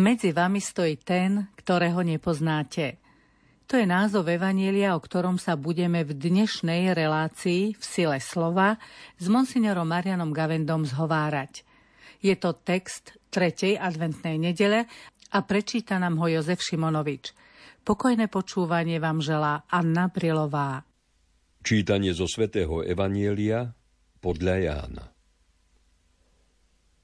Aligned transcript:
Medzi 0.00 0.32
vami 0.32 0.64
stojí 0.64 0.96
ten, 0.96 1.52
ktorého 1.60 2.00
nepoznáte. 2.00 2.96
To 3.68 3.76
je 3.76 3.84
názov 3.84 4.32
Evanielia, 4.32 4.96
o 4.96 5.00
ktorom 5.04 5.36
sa 5.36 5.60
budeme 5.60 6.08
v 6.08 6.16
dnešnej 6.16 6.96
relácii 6.96 7.76
v 7.76 7.84
sile 7.84 8.16
slova 8.16 8.80
s 9.20 9.28
monsignorom 9.28 9.84
Marianom 9.84 10.32
Gavendom 10.32 10.88
zhovárať. 10.88 11.68
Je 12.24 12.32
to 12.40 12.56
text 12.56 13.20
tretej 13.28 13.76
adventnej 13.76 14.40
nedele 14.40 14.88
a 15.36 15.38
prečíta 15.44 16.00
nám 16.00 16.16
ho 16.16 16.32
Jozef 16.32 16.64
Šimonovič. 16.64 17.36
Pokojné 17.84 18.32
počúvanie 18.32 18.96
vám 19.04 19.20
želá 19.20 19.68
Anna 19.68 20.08
Prilová. 20.08 20.80
Čítanie 21.60 22.16
zo 22.16 22.24
svätého 22.24 22.80
Evanielia 22.80 23.68
podľa 24.24 24.54
Jána. 24.64 25.04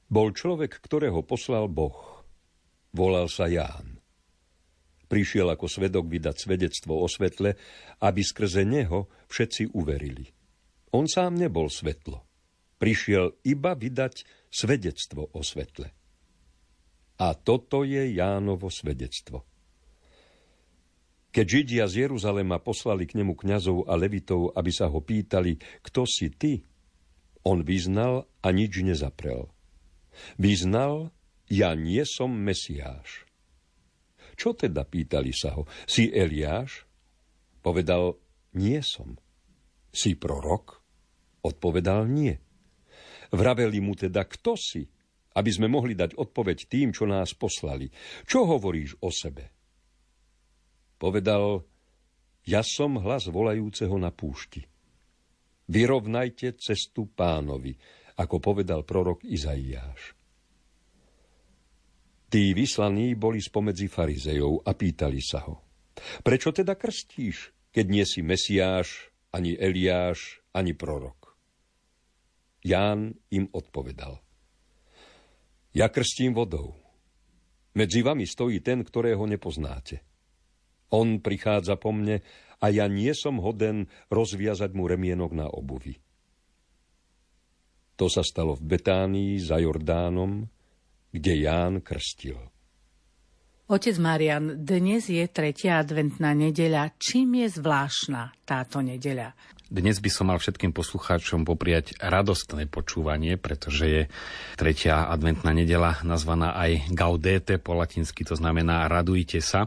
Bol 0.08 0.32
človek, 0.32 0.80
ktorého 0.80 1.20
poslal 1.20 1.68
Boh– 1.68 1.92
Volal 2.96 3.28
sa 3.28 3.44
Ján. 3.44 4.00
Prišiel 5.06 5.52
ako 5.52 5.68
svedok 5.68 6.08
vydať 6.08 6.36
svedectvo 6.48 6.96
o 6.96 7.04
svetle, 7.04 7.52
aby 8.00 8.20
skrze 8.24 8.64
neho 8.64 9.12
všetci 9.28 9.76
uverili. 9.76 10.32
On 10.96 11.04
sám 11.04 11.36
nebol 11.36 11.68
svetlo. 11.68 12.24
Prišiel 12.80 13.36
iba 13.44 13.76
vydať 13.76 14.24
svedectvo 14.48 15.28
o 15.28 15.40
svetle. 15.44 15.92
A 17.20 17.36
toto 17.36 17.84
je 17.84 18.16
Jánovo 18.16 18.72
svedectvo. 18.72 19.44
Keď 21.36 21.44
Židia 21.44 21.84
z 21.92 22.08
Jeruzalema 22.08 22.64
poslali 22.64 23.04
k 23.04 23.20
nemu 23.20 23.36
kňazov 23.36 23.92
a 23.92 23.92
levitov, 24.00 24.56
aby 24.56 24.72
sa 24.72 24.88
ho 24.88 25.04
pýtali, 25.04 25.60
kto 25.84 26.08
si 26.08 26.32
ty, 26.32 26.64
on 27.44 27.60
vyznal 27.60 28.24
a 28.40 28.48
nič 28.56 28.80
nezaprel. 28.80 29.52
Vyznal 30.40 31.12
ja 31.50 31.74
nie 31.78 32.02
som 32.02 32.30
Mesiáš. 32.34 33.26
Čo 34.36 34.52
teda, 34.52 34.84
pýtali 34.84 35.32
sa 35.32 35.56
ho, 35.56 35.64
si 35.88 36.12
Eliáš? 36.12 36.84
Povedal, 37.64 38.20
nie 38.52 38.78
som. 38.84 39.16
Si 39.88 40.12
prorok? 40.12 40.84
Odpovedal, 41.40 42.04
nie. 42.10 42.36
Vraveli 43.32 43.80
mu 43.80 43.96
teda, 43.96 44.28
kto 44.28 44.54
si? 44.54 44.84
Aby 45.36 45.50
sme 45.52 45.68
mohli 45.72 45.96
dať 45.96 46.16
odpoveď 46.16 46.58
tým, 46.68 46.92
čo 46.92 47.08
nás 47.08 47.32
poslali. 47.32 47.88
Čo 48.28 48.44
hovoríš 48.44 49.00
o 49.04 49.08
sebe? 49.08 49.52
Povedal, 50.96 51.64
ja 52.48 52.64
som 52.64 52.96
hlas 53.00 53.28
volajúceho 53.28 53.96
na 54.00 54.12
púšti. 54.12 54.64
Vyrovnajte 55.66 56.56
cestu 56.56 57.10
pánovi, 57.10 57.74
ako 58.16 58.36
povedal 58.38 58.86
prorok 58.86 59.26
Izaiáš. 59.26 60.14
Tí 62.26 62.54
vyslaní 62.54 63.14
boli 63.14 63.38
spomedzi 63.38 63.86
farizejov 63.86 64.66
a 64.66 64.74
pýtali 64.74 65.22
sa 65.22 65.46
ho. 65.46 65.62
Prečo 66.26 66.50
teda 66.50 66.74
krstíš, 66.74 67.54
keď 67.70 67.86
nie 67.86 68.04
si 68.04 68.20
Mesiáš, 68.20 69.14
ani 69.30 69.54
Eliáš, 69.54 70.42
ani 70.50 70.74
prorok? 70.74 71.38
Ján 72.66 73.14
im 73.30 73.46
odpovedal. 73.54 74.18
Ja 75.70 75.86
krstím 75.86 76.34
vodou. 76.34 76.74
Medzi 77.76 78.00
vami 78.00 78.24
stojí 78.24 78.64
ten, 78.64 78.82
ktorého 78.82 79.22
nepoznáte. 79.28 80.02
On 80.90 81.20
prichádza 81.20 81.76
po 81.76 81.92
mne 81.92 82.24
a 82.58 82.66
ja 82.72 82.88
nie 82.88 83.12
som 83.12 83.38
hoden 83.38 83.86
rozviazať 84.08 84.72
mu 84.72 84.88
remienok 84.88 85.36
na 85.36 85.46
obuvi. 85.46 86.00
To 88.00 88.08
sa 88.08 88.24
stalo 88.24 88.56
v 88.56 88.76
Betánii 88.76 89.36
za 89.40 89.60
Jordánom, 89.60 90.48
kde 91.16 91.32
Ján 91.48 91.80
krstil. 91.80 92.36
Otec 93.66 93.98
Marian, 93.98 94.62
dnes 94.62 95.10
je 95.10 95.26
tretia 95.26 95.82
adventná 95.82 96.30
nedeľa. 96.38 96.94
Čím 97.02 97.42
je 97.42 97.58
zvláštna 97.58 98.30
táto 98.46 98.78
nedeľa? 98.78 99.34
Dnes 99.66 99.98
by 99.98 100.06
som 100.06 100.30
mal 100.30 100.38
všetkým 100.38 100.70
poslucháčom 100.70 101.42
popriať 101.42 101.98
radostné 101.98 102.70
počúvanie, 102.70 103.34
pretože 103.34 103.84
je 103.90 104.02
tretia 104.54 105.10
adventná 105.10 105.50
nedela 105.50 105.98
nazvaná 106.06 106.54
aj 106.54 106.94
Gaudete 106.94 107.58
po 107.58 107.74
latinsky, 107.74 108.22
to 108.22 108.38
znamená 108.38 108.86
radujte 108.86 109.42
sa. 109.42 109.66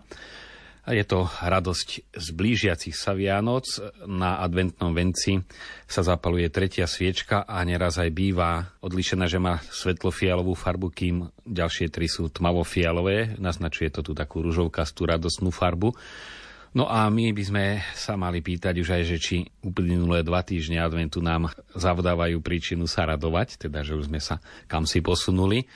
Je 0.89 1.05
to 1.05 1.29
radosť 1.29 2.17
z 2.17 2.27
blížiacich 2.33 2.97
sa 2.97 3.13
Vianoc. 3.13 3.69
Na 4.09 4.41
adventnom 4.41 4.89
venci 4.89 5.37
sa 5.85 6.01
zapaluje 6.01 6.49
tretia 6.49 6.89
sviečka 6.89 7.45
a 7.45 7.61
neraz 7.61 8.01
aj 8.01 8.09
býva 8.09 8.73
odlišená, 8.81 9.29
že 9.29 9.37
má 9.37 9.61
svetlo-fialovú 9.69 10.57
farbu, 10.57 10.89
kým 10.89 11.29
ďalšie 11.45 11.93
tri 11.93 12.09
sú 12.09 12.33
tmavo-fialové. 12.33 13.37
Naznačuje 13.37 13.93
to 13.93 14.01
tú 14.01 14.17
takú 14.17 14.41
ružovkastú 14.41 15.05
radostnú 15.05 15.53
farbu. 15.53 15.93
No 16.73 16.89
a 16.89 17.05
my 17.09 17.37
by 17.37 17.43
sme 17.45 17.65
sa 17.93 18.17
mali 18.17 18.41
pýtať 18.41 18.81
už 18.81 18.89
aj, 18.89 19.03
že 19.05 19.17
či 19.21 19.35
uplynulé 19.61 20.25
dva 20.25 20.41
týždne 20.41 20.81
adventu 20.81 21.21
nám 21.21 21.53
zavdávajú 21.73 22.41
príčinu 22.41 22.89
sa 22.89 23.05
radovať, 23.05 23.61
teda 23.61 23.85
že 23.85 23.93
už 23.93 24.09
sme 24.09 24.17
sa 24.17 24.41
kam 24.65 24.89
si 24.89 25.05
posunuli 25.05 25.69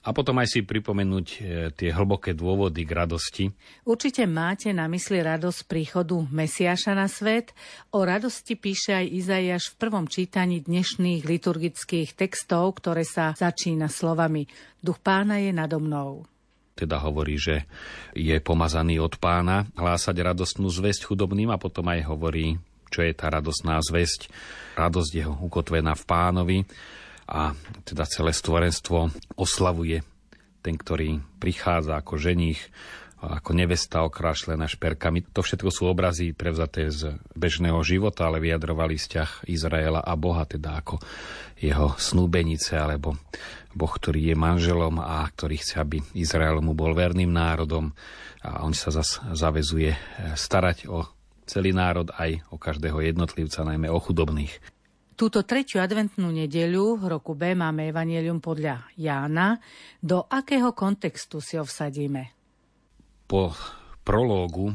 a 0.00 0.16
potom 0.16 0.40
aj 0.40 0.48
si 0.48 0.60
pripomenúť 0.64 1.26
e, 1.28 1.38
tie 1.76 1.92
hlboké 1.92 2.32
dôvody 2.32 2.88
k 2.88 2.92
radosti. 2.96 3.44
Určite 3.84 4.24
máte 4.24 4.72
na 4.72 4.88
mysli 4.88 5.20
radosť 5.20 5.68
príchodu 5.68 6.16
Mesiaša 6.24 6.96
na 6.96 7.04
svet. 7.04 7.52
O 7.92 8.00
radosti 8.00 8.56
píše 8.56 8.96
aj 8.96 9.06
Izaiáš 9.12 9.76
v 9.76 9.78
prvom 9.80 10.08
čítaní 10.08 10.64
dnešných 10.64 11.28
liturgických 11.28 12.16
textov, 12.16 12.80
ktoré 12.80 13.04
sa 13.04 13.36
začína 13.36 13.92
slovami 13.92 14.48
Duch 14.80 14.96
pána 14.96 15.36
je 15.36 15.52
nado 15.52 15.76
mnou 15.76 16.24
teda 16.80 16.96
hovorí, 16.96 17.36
že 17.36 17.68
je 18.16 18.32
pomazaný 18.40 19.04
od 19.04 19.20
pána, 19.20 19.68
hlásať 19.76 20.16
radostnú 20.16 20.72
zväzť 20.72 21.12
chudobným 21.12 21.52
a 21.52 21.60
potom 21.60 21.84
aj 21.92 22.08
hovorí, 22.08 22.56
čo 22.88 23.04
je 23.04 23.12
tá 23.12 23.28
radostná 23.28 23.76
zväzť. 23.84 24.32
Radosť 24.80 25.12
je 25.12 25.24
ukotvená 25.28 25.92
v 25.92 26.04
pánovi 26.08 26.58
a 27.30 27.54
teda 27.86 28.02
celé 28.10 28.34
stvorenstvo 28.34 29.14
oslavuje 29.38 30.02
ten, 30.60 30.74
ktorý 30.74 31.22
prichádza 31.38 32.02
ako 32.02 32.18
ženích, 32.18 32.58
ako 33.20 33.52
nevesta 33.52 34.02
okrášlená 34.02 34.64
šperkami. 34.64 35.30
To 35.36 35.44
všetko 35.44 35.70
sú 35.70 35.86
obrazy 35.86 36.32
prevzaté 36.32 36.88
z 36.90 37.20
bežného 37.36 37.78
života, 37.86 38.26
ale 38.26 38.42
vyjadrovali 38.42 38.96
vzťah 38.96 39.46
Izraela 39.46 40.00
a 40.02 40.12
Boha, 40.16 40.48
teda 40.48 40.80
ako 40.80 40.98
jeho 41.60 41.94
snúbenice, 42.00 42.80
alebo 42.80 43.20
Boh, 43.76 43.92
ktorý 43.92 44.32
je 44.32 44.36
manželom 44.36 44.98
a 44.98 45.22
ktorý 45.28 45.60
chce, 45.60 45.78
aby 45.78 46.02
Izrael 46.16 46.58
mu 46.64 46.72
bol 46.72 46.96
verným 46.96 47.30
národom 47.30 47.92
a 48.40 48.64
on 48.64 48.72
sa 48.72 48.88
zase 48.88 49.20
zavezuje 49.36 49.92
starať 50.32 50.88
o 50.88 51.04
celý 51.44 51.76
národ 51.76 52.08
aj 52.16 52.40
o 52.50 52.56
každého 52.56 53.04
jednotlivca, 53.04 53.68
najmä 53.68 53.92
o 53.92 54.00
chudobných. 54.00 54.79
Túto 55.20 55.44
tretiu 55.44 55.84
adventnú 55.84 56.32
nedeľu 56.32 56.96
v 56.96 57.04
roku 57.12 57.36
B 57.36 57.52
máme 57.52 57.92
Evangelium 57.92 58.40
podľa 58.40 58.88
Jána. 58.96 59.60
Do 60.00 60.24
akého 60.24 60.72
kontextu 60.72 61.44
si 61.44 61.60
ho 61.60 61.64
vsadíme? 61.68 62.32
Po 63.28 63.52
prológu 64.00 64.72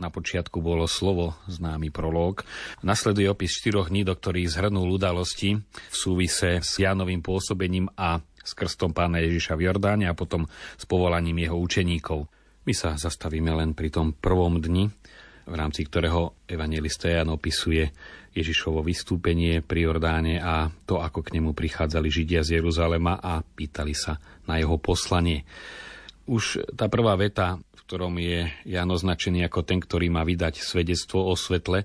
na 0.00 0.08
počiatku 0.08 0.64
bolo 0.64 0.88
slovo, 0.88 1.36
známy 1.44 1.92
prológ. 1.92 2.40
Nasleduje 2.80 3.28
opis 3.28 3.52
štyroch 3.60 3.92
dní, 3.92 4.08
do 4.08 4.16
ktorých 4.16 4.48
zhrnul 4.48 4.96
udalosti 4.96 5.60
v 5.60 5.92
súvise 5.92 6.64
s 6.64 6.80
Jánovým 6.80 7.20
pôsobením 7.20 7.92
a 7.92 8.24
s 8.40 8.56
krstom 8.56 8.96
pána 8.96 9.20
Ježiša 9.20 9.60
v 9.60 9.68
Jordáne 9.68 10.08
a 10.08 10.16
potom 10.16 10.48
s 10.80 10.88
povolaním 10.88 11.44
jeho 11.44 11.60
učeníkov. 11.60 12.32
My 12.64 12.72
sa 12.72 12.96
zastavíme 12.96 13.52
len 13.52 13.76
pri 13.76 13.92
tom 13.92 14.16
prvom 14.16 14.56
dni, 14.56 14.88
v 15.42 15.54
rámci 15.58 15.84
ktorého 15.84 16.48
evangelista 16.48 17.12
Jan 17.12 17.28
opisuje 17.28 17.92
Ježišovo 18.32 18.80
vystúpenie 18.80 19.60
pri 19.60 19.88
Jordáne 19.88 20.40
a 20.40 20.72
to, 20.88 21.04
ako 21.04 21.20
k 21.20 21.36
nemu 21.36 21.52
prichádzali 21.52 22.08
Židia 22.08 22.40
z 22.40 22.60
Jeruzalema 22.60 23.20
a 23.20 23.44
pýtali 23.44 23.92
sa 23.92 24.16
na 24.48 24.56
jeho 24.56 24.80
poslanie. 24.80 25.44
Už 26.24 26.64
tá 26.72 26.88
prvá 26.88 27.12
veta, 27.20 27.60
v 27.60 27.80
ktorom 27.84 28.14
je 28.16 28.48
Jan 28.64 28.88
označený 28.88 29.44
ako 29.44 29.60
ten, 29.68 29.78
ktorý 29.82 30.08
má 30.08 30.24
vydať 30.24 30.64
svedectvo 30.64 31.28
o 31.28 31.34
svetle, 31.36 31.84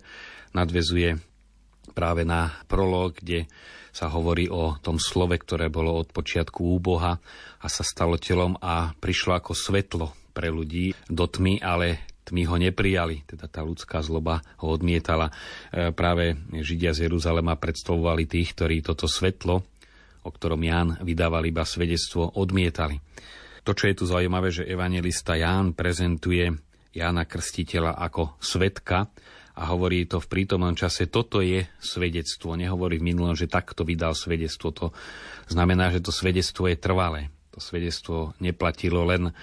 nadvezuje 0.56 1.20
práve 1.92 2.24
na 2.24 2.56
prolog, 2.70 3.18
kde 3.18 3.50
sa 3.92 4.14
hovorí 4.14 4.46
o 4.48 4.78
tom 4.78 5.02
slove, 5.02 5.34
ktoré 5.42 5.74
bolo 5.74 5.98
od 5.98 6.14
počiatku 6.14 6.62
u 6.62 6.78
Boha 6.78 7.18
a 7.58 7.66
sa 7.66 7.82
stalo 7.82 8.22
telom 8.22 8.54
a 8.62 8.94
prišlo 8.94 9.34
ako 9.34 9.58
svetlo 9.58 10.14
pre 10.38 10.54
ľudí 10.54 10.94
do 11.10 11.26
tmy, 11.26 11.58
ale 11.66 12.06
tmy 12.28 12.44
ho 12.52 12.60
neprijali, 12.60 13.24
teda 13.24 13.48
tá 13.48 13.64
ľudská 13.64 14.04
zloba 14.04 14.44
ho 14.60 14.68
odmietala. 14.68 15.32
E, 15.72 15.96
práve 15.96 16.36
Židia 16.52 16.92
z 16.92 17.08
Jeruzalema 17.08 17.56
predstavovali 17.56 18.28
tých, 18.28 18.52
ktorí 18.52 18.84
toto 18.84 19.08
svetlo, 19.08 19.64
o 20.28 20.30
ktorom 20.30 20.60
Ján 20.60 21.00
vydával 21.00 21.48
iba 21.48 21.64
svedectvo, 21.64 22.36
odmietali. 22.36 23.00
To, 23.64 23.72
čo 23.72 23.88
je 23.88 23.96
tu 23.96 24.04
zaujímavé, 24.08 24.52
že 24.52 24.68
evangelista 24.68 25.40
Ján 25.40 25.72
prezentuje 25.72 26.52
Jána 26.92 27.24
Krstiteľa 27.24 27.96
ako 27.96 28.40
svetka 28.40 29.08
a 29.58 29.64
hovorí 29.74 30.06
to 30.06 30.22
v 30.22 30.30
prítomnom 30.30 30.78
čase, 30.78 31.10
toto 31.10 31.42
je 31.42 31.66
svedectvo. 31.82 32.54
Nehovorí 32.54 33.02
v 33.02 33.10
minulom, 33.10 33.34
že 33.34 33.50
takto 33.50 33.82
vydal 33.82 34.14
svedectvo. 34.14 34.70
To 34.72 34.88
znamená, 35.50 35.90
že 35.90 36.04
to 36.04 36.14
svedectvo 36.14 36.70
je 36.70 36.78
trvalé. 36.78 37.22
To 37.58 37.60
svedectvo 37.60 38.38
neplatilo 38.38 39.02
len 39.02 39.34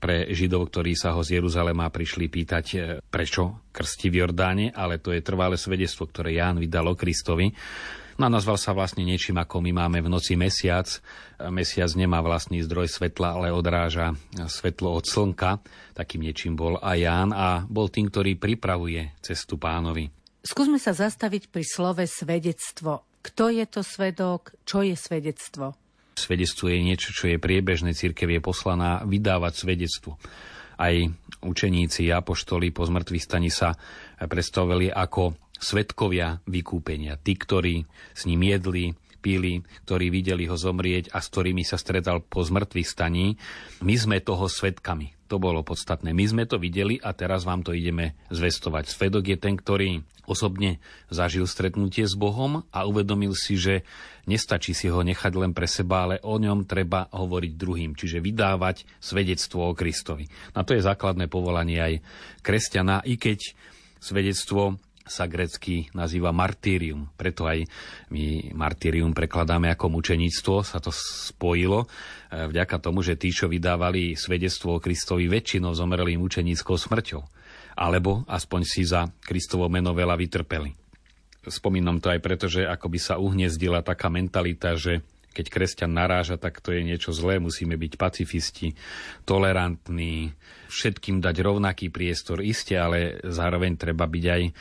pre 0.00 0.32
Židov, 0.32 0.72
ktorí 0.72 0.96
sa 0.96 1.12
ho 1.12 1.20
z 1.20 1.38
Jeruzalema 1.38 1.92
prišli 1.92 2.32
pýtať, 2.32 2.66
e, 2.72 2.78
prečo 3.04 3.68
krsti 3.70 4.08
v 4.08 4.18
Jordáne, 4.24 4.66
ale 4.72 4.96
to 4.96 5.12
je 5.12 5.20
trvalé 5.20 5.60
svedectvo, 5.60 6.08
ktoré 6.08 6.40
Ján 6.40 6.56
vydal 6.56 6.88
o 6.88 6.96
Kristovi. 6.96 7.52
No 8.20 8.28
a 8.28 8.34
nazval 8.36 8.60
sa 8.60 8.76
vlastne 8.76 9.00
niečím, 9.00 9.40
ako 9.40 9.64
my 9.64 9.72
máme 9.72 10.04
v 10.04 10.12
noci 10.12 10.36
mesiac. 10.36 10.84
Mesiac 11.48 11.88
nemá 11.96 12.20
vlastný 12.20 12.60
zdroj 12.60 12.92
svetla, 12.92 13.40
ale 13.40 13.48
odráža 13.48 14.12
svetlo 14.36 14.92
od 14.92 15.08
slnka. 15.08 15.56
Takým 15.96 16.28
niečím 16.28 16.52
bol 16.52 16.76
aj 16.84 17.00
Ján 17.00 17.30
a 17.32 17.64
bol 17.64 17.88
tým, 17.88 18.12
ktorý 18.12 18.36
pripravuje 18.36 19.16
cestu 19.24 19.56
pánovi. 19.56 20.12
Skúsme 20.44 20.76
sa 20.76 20.92
zastaviť 20.92 21.48
pri 21.48 21.64
slove 21.64 22.04
svedectvo. 22.04 23.08
Kto 23.24 23.52
je 23.52 23.64
to 23.64 23.80
svedok? 23.80 24.52
Čo 24.68 24.84
je 24.84 24.96
svedectvo? 25.00 25.79
Svedectvo 26.20 26.68
je 26.68 26.84
niečo, 26.84 27.16
čo 27.16 27.32
je 27.32 27.40
priebežné. 27.40 27.96
Církev 27.96 28.28
je 28.28 28.44
poslaná 28.44 29.00
vydávať 29.08 29.64
svedectvo. 29.64 30.20
Aj 30.76 30.92
učeníci 31.40 32.12
a 32.12 32.20
apoštoli 32.20 32.68
po 32.72 32.84
zmrtvých 32.84 33.24
staní 33.24 33.48
sa 33.48 33.72
predstavili 34.20 34.92
ako 34.92 35.32
svetkovia 35.56 36.40
vykúpenia. 36.44 37.16
Tí, 37.20 37.36
ktorí 37.36 37.84
s 38.16 38.24
ním 38.28 38.44
jedli, 38.48 38.92
pili, 39.20 39.62
ktorí 39.86 40.08
videli 40.08 40.48
ho 40.48 40.56
zomrieť 40.56 41.12
a 41.12 41.20
s 41.20 41.28
ktorými 41.28 41.62
sa 41.62 41.76
stretal 41.76 42.24
po 42.24 42.40
zmrtvých 42.40 42.88
staní. 42.88 43.36
My 43.84 43.94
sme 43.94 44.18
toho 44.24 44.48
svetkami. 44.48 45.14
To 45.30 45.38
bolo 45.38 45.62
podstatné. 45.62 46.10
My 46.10 46.26
sme 46.26 46.42
to 46.42 46.58
videli 46.58 46.98
a 46.98 47.14
teraz 47.14 47.46
vám 47.46 47.62
to 47.62 47.70
ideme 47.70 48.18
zvestovať. 48.34 48.90
Svedok 48.90 49.30
je 49.30 49.38
ten, 49.38 49.54
ktorý 49.54 50.02
osobne 50.26 50.82
zažil 51.06 51.46
stretnutie 51.46 52.02
s 52.02 52.18
Bohom 52.18 52.66
a 52.74 52.82
uvedomil 52.82 53.34
si, 53.38 53.54
že 53.54 53.86
nestačí 54.26 54.74
si 54.74 54.90
ho 54.90 55.02
nechať 55.06 55.32
len 55.38 55.54
pre 55.54 55.70
seba, 55.70 56.06
ale 56.06 56.16
o 56.22 56.34
ňom 56.34 56.66
treba 56.66 57.06
hovoriť 57.14 57.52
druhým, 57.54 57.94
čiže 57.94 58.18
vydávať 58.18 58.86
svedectvo 58.98 59.70
o 59.70 59.76
Kristovi. 59.78 60.26
Na 60.54 60.66
to 60.66 60.74
je 60.74 60.82
základné 60.82 61.30
povolanie 61.30 61.78
aj 61.78 61.94
kresťana, 62.42 63.06
i 63.06 63.14
keď 63.14 63.54
svedectvo 64.02 64.82
sa 65.06 65.26
grecky 65.26 65.88
nazýva 65.96 66.30
martírium. 66.30 67.08
Preto 67.16 67.48
aj 67.48 67.64
my 68.12 68.52
martírium 68.52 69.10
prekladáme 69.16 69.72
ako 69.72 69.90
mučeníctvo, 70.00 70.62
sa 70.62 70.78
to 70.78 70.92
spojilo 70.94 71.84
e, 71.84 72.46
vďaka 72.46 72.76
tomu, 72.78 73.00
že 73.00 73.16
tí, 73.16 73.32
čo 73.32 73.48
vydávali 73.48 74.14
svedectvo 74.14 74.76
o 74.76 74.82
Kristovi, 74.82 75.26
väčšinou 75.26 75.72
zomreli 75.72 76.14
mučeníckou 76.20 76.76
smrťou. 76.76 77.22
Alebo 77.80 78.28
aspoň 78.28 78.60
si 78.62 78.84
za 78.84 79.08
Kristovo 79.24 79.66
meno 79.72 79.96
veľa 79.96 80.14
vytrpeli. 80.20 80.76
Spomínam 81.40 82.04
to 82.04 82.12
aj 82.12 82.20
preto, 82.20 82.46
že 82.52 82.68
ako 82.68 82.92
by 82.92 82.98
sa 83.00 83.16
uhniezdila 83.16 83.80
taká 83.80 84.12
mentalita, 84.12 84.76
že 84.76 85.00
keď 85.30 85.46
kresťan 85.46 85.94
naráža, 85.94 86.36
tak 86.36 86.58
to 86.58 86.74
je 86.74 86.82
niečo 86.82 87.14
zlé. 87.14 87.38
Musíme 87.38 87.78
byť 87.78 87.92
pacifisti, 87.94 88.74
tolerantní, 89.22 90.34
všetkým 90.70 91.22
dať 91.22 91.36
rovnaký 91.42 91.90
priestor. 91.90 92.42
Isté, 92.42 92.78
ale 92.78 93.22
zároveň 93.22 93.78
treba 93.78 94.10
byť 94.10 94.24
aj 94.26 94.42
e, 94.42 94.52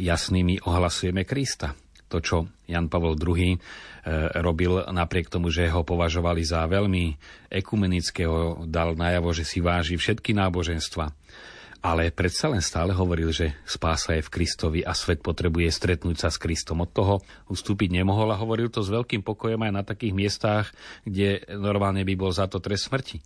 jasnými. 0.00 0.64
Ohlasujeme 0.64 1.28
Krista. 1.28 1.76
To, 2.08 2.24
čo 2.24 2.48
Jan 2.64 2.88
Pavel 2.88 3.20
II 3.20 3.52
e, 3.52 3.58
robil 4.40 4.80
napriek 4.88 5.28
tomu, 5.28 5.52
že 5.52 5.68
ho 5.68 5.84
považovali 5.84 6.40
za 6.40 6.64
veľmi 6.64 7.12
ekumenického, 7.52 8.64
dal 8.64 8.96
najavo, 8.96 9.36
že 9.36 9.44
si 9.44 9.60
váži 9.60 10.00
všetky 10.00 10.32
náboženstva 10.32 11.12
ale 11.78 12.10
predsa 12.10 12.50
len 12.50 12.58
stále 12.58 12.90
hovoril, 12.90 13.30
že 13.30 13.54
spása 13.62 14.18
je 14.18 14.26
v 14.26 14.32
Kristovi 14.34 14.80
a 14.82 14.92
svet 14.98 15.22
potrebuje 15.22 15.70
stretnúť 15.70 16.16
sa 16.26 16.28
s 16.28 16.42
Kristom. 16.42 16.82
Od 16.82 16.90
toho 16.90 17.22
ustúpiť 17.46 17.94
nemohol 17.94 18.34
a 18.34 18.40
hovoril 18.40 18.66
to 18.66 18.82
s 18.82 18.90
veľkým 18.90 19.22
pokojom 19.22 19.62
aj 19.62 19.72
na 19.72 19.82
takých 19.86 20.14
miestach, 20.14 20.66
kde 21.06 21.46
normálne 21.54 22.02
by 22.02 22.14
bol 22.18 22.34
za 22.34 22.50
to 22.50 22.58
trest 22.58 22.90
smrti. 22.90 23.22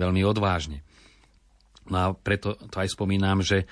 Veľmi 0.00 0.24
odvážne. 0.24 0.80
No 1.90 1.96
a 1.98 2.06
preto 2.16 2.56
to 2.56 2.76
aj 2.80 2.88
spomínam, 2.88 3.44
že 3.44 3.68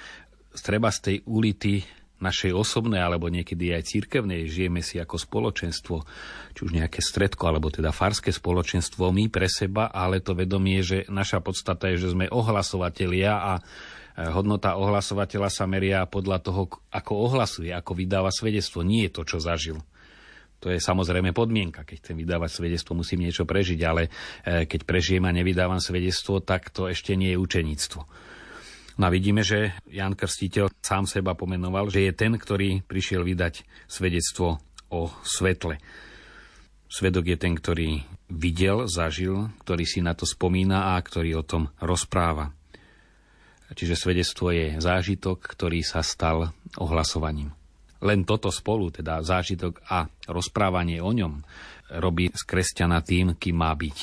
treba 0.61 0.93
z 0.93 0.99
tej 1.01 1.17
ulity 1.25 1.87
našej 2.19 2.51
osobnej 2.51 2.99
alebo 2.99 3.31
niekedy 3.31 3.71
aj 3.71 3.95
církevnej 3.95 4.51
žijeme 4.51 4.83
si 4.83 4.99
ako 4.99 5.17
spoločenstvo, 5.23 5.97
či 6.51 6.61
už 6.67 6.75
nejaké 6.75 6.99
stredko 6.99 7.47
alebo 7.47 7.71
teda 7.71 7.95
farské 7.95 8.35
spoločenstvo, 8.35 9.15
my 9.15 9.31
pre 9.31 9.47
seba, 9.47 9.95
ale 9.95 10.19
to 10.19 10.35
vedomie, 10.35 10.83
že 10.83 11.07
naša 11.07 11.39
podstata 11.39 11.87
je, 11.95 12.03
že 12.03 12.19
sme 12.19 12.27
ohlasovatelia 12.27 13.39
a 13.39 13.53
hodnota 14.19 14.75
ohlasovateľa 14.75 15.47
sa 15.47 15.65
meria 15.71 16.03
podľa 16.11 16.43
toho, 16.43 16.67
ako 16.91 17.13
ohlasuje, 17.31 17.71
ako 17.71 17.95
vydáva 17.95 18.35
svedectvo. 18.35 18.83
Nie 18.83 19.15
to, 19.15 19.23
čo 19.23 19.39
zažil. 19.39 19.79
To 20.59 20.75
je 20.75 20.83
samozrejme 20.83 21.31
podmienka. 21.31 21.87
Keď 21.87 21.97
chcem 22.03 22.17
vydávať 22.19 22.51
svedectvo, 22.51 22.99
musím 22.99 23.23
niečo 23.23 23.47
prežiť, 23.47 23.81
ale 23.87 24.11
e, 24.43 24.67
keď 24.67 24.81
prežijem 24.83 25.23
a 25.23 25.31
nevydávam 25.31 25.79
svedectvo, 25.79 26.43
tak 26.43 26.75
to 26.75 26.91
ešte 26.91 27.15
nie 27.15 27.31
je 27.31 27.39
učeníctvo. 27.39 28.01
No 28.99 29.03
a 29.07 29.15
vidíme, 29.15 29.47
že 29.47 29.79
Jan 29.87 30.19
Krstiteľ 30.19 30.75
sám 30.83 31.07
seba 31.07 31.39
pomenoval, 31.39 31.87
že 31.87 32.03
je 32.03 32.11
ten, 32.11 32.35
ktorý 32.35 32.83
prišiel 32.83 33.23
vydať 33.23 33.63
svedectvo 33.87 34.59
o 34.91 35.07
svetle. 35.23 35.79
Svedok 36.91 37.31
je 37.31 37.39
ten, 37.39 37.55
ktorý 37.55 38.03
videl, 38.27 38.91
zažil, 38.91 39.55
ktorý 39.63 39.85
si 39.87 40.03
na 40.03 40.19
to 40.19 40.27
spomína 40.27 40.99
a 40.99 40.99
ktorý 40.99 41.39
o 41.39 41.47
tom 41.47 41.71
rozpráva. 41.79 42.58
Čiže 43.79 43.95
svedectvo 43.95 44.51
je 44.51 44.75
zážitok, 44.83 45.39
ktorý 45.39 45.87
sa 45.87 46.03
stal 46.03 46.51
ohlasovaním. 46.83 47.55
Len 48.03 48.27
toto 48.27 48.51
spolu, 48.51 48.91
teda 48.91 49.23
zážitok 49.23 49.87
a 49.87 50.11
rozprávanie 50.27 50.99
o 50.99 51.15
ňom, 51.15 51.39
robí 52.03 52.27
z 52.35 52.43
kresťana 52.43 52.99
tým, 53.07 53.39
kým 53.39 53.55
má 53.55 53.71
byť. 53.71 53.97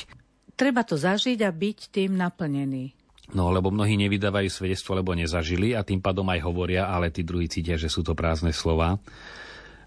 Treba 0.56 0.80
to 0.80 0.96
zažiť 0.96 1.44
a 1.44 1.52
byť 1.52 1.78
tým 1.92 2.16
naplnený. 2.16 2.96
No, 3.36 3.52
lebo 3.52 3.68
mnohí 3.68 4.00
nevydávajú 4.00 4.48
svedectvo, 4.48 4.96
lebo 4.96 5.12
nezažili 5.12 5.76
a 5.76 5.84
tým 5.84 6.00
pádom 6.00 6.24
aj 6.32 6.40
hovoria, 6.40 6.88
ale 6.88 7.12
tí 7.12 7.20
druhí 7.20 7.50
cítia, 7.50 7.76
že 7.76 7.92
sú 7.92 8.00
to 8.00 8.16
prázdne 8.16 8.56
slova. 8.56 8.96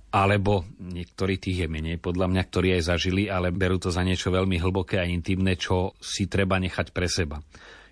Alebo 0.10 0.66
niektorí 0.78 1.42
tých 1.42 1.66
je 1.66 1.68
menej, 1.70 1.98
podľa 2.02 2.30
mňa, 2.30 2.44
ktorí 2.46 2.78
aj 2.78 2.94
zažili, 2.94 3.26
ale 3.26 3.54
berú 3.54 3.82
to 3.82 3.90
za 3.90 4.06
niečo 4.06 4.30
veľmi 4.30 4.58
hlboké 4.62 5.02
a 5.02 5.10
intimné, 5.10 5.58
čo 5.58 5.98
si 5.98 6.30
treba 6.30 6.62
nechať 6.62 6.94
pre 6.94 7.10
seba. 7.10 7.42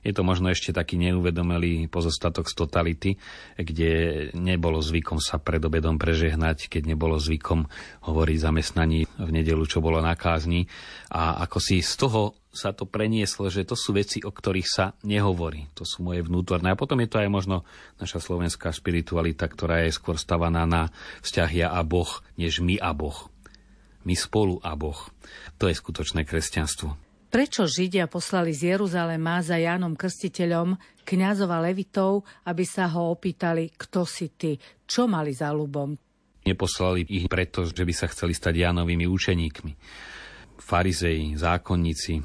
Je 0.06 0.14
to 0.14 0.22
možno 0.26 0.50
ešte 0.52 0.76
taký 0.76 1.00
neuvedomelý 1.00 1.90
pozostatok 1.90 2.50
z 2.50 2.54
totality, 2.58 3.12
kde 3.58 3.92
nebolo 4.38 4.82
zvykom 4.82 5.18
sa 5.22 5.42
pred 5.42 5.62
obedom 5.64 5.98
prežehnať, 5.98 6.70
keď 6.70 6.94
nebolo 6.94 7.18
zvykom 7.18 7.70
hovoriť 8.06 8.38
zamestnaní 8.38 9.06
v 9.06 9.30
nedelu, 9.30 9.64
čo 9.66 9.82
bolo 9.82 10.00
na 10.00 10.14
kázni. 10.14 10.70
A 11.10 11.42
ako 11.44 11.58
si 11.58 11.82
z 11.82 11.94
toho 11.98 12.38
sa 12.58 12.74
to 12.74 12.90
prenieslo, 12.90 13.54
že 13.54 13.70
to 13.70 13.78
sú 13.78 13.94
veci, 13.94 14.26
o 14.26 14.34
ktorých 14.34 14.66
sa 14.66 14.86
nehovorí. 15.06 15.70
To 15.78 15.86
sú 15.86 16.02
moje 16.02 16.26
vnútorné. 16.26 16.74
A 16.74 16.80
potom 16.80 16.98
je 17.06 17.10
to 17.10 17.22
aj 17.22 17.30
možno 17.30 17.62
naša 18.02 18.18
slovenská 18.18 18.74
spiritualita, 18.74 19.46
ktorá 19.46 19.86
je 19.86 19.94
skôr 19.94 20.18
stavaná 20.18 20.66
na 20.66 20.90
vzťah 21.22 21.50
ja 21.54 21.68
a 21.70 21.86
Boh, 21.86 22.10
než 22.34 22.58
my 22.66 22.82
a 22.82 22.98
Boh. 22.98 23.30
My 24.02 24.18
spolu 24.18 24.58
a 24.66 24.74
Boh. 24.74 24.98
To 25.62 25.70
je 25.70 25.78
skutočné 25.78 26.26
kresťanstvo. 26.26 27.07
Prečo 27.28 27.68
Židia 27.68 28.08
poslali 28.08 28.56
z 28.56 28.72
Jeruzalema 28.76 29.44
za 29.44 29.60
Jánom 29.60 30.00
Krstiteľom 30.00 30.80
kňazov 31.04 31.52
a 31.52 31.60
levitov, 31.60 32.24
aby 32.48 32.64
sa 32.64 32.88
ho 32.88 33.12
opýtali, 33.12 33.76
kto 33.76 34.08
si 34.08 34.32
ty, 34.32 34.56
čo 34.88 35.12
mali 35.12 35.36
za 35.36 35.52
ľubom? 35.52 35.92
Neposlali 36.48 37.04
ich 37.04 37.28
preto, 37.28 37.68
že 37.68 37.84
by 37.84 37.92
sa 37.92 38.08
chceli 38.08 38.32
stať 38.32 38.64
Jánovými 38.64 39.04
učeníkmi. 39.04 39.72
Farizei, 40.56 41.36
zákonníci, 41.36 42.14
e, 42.16 42.24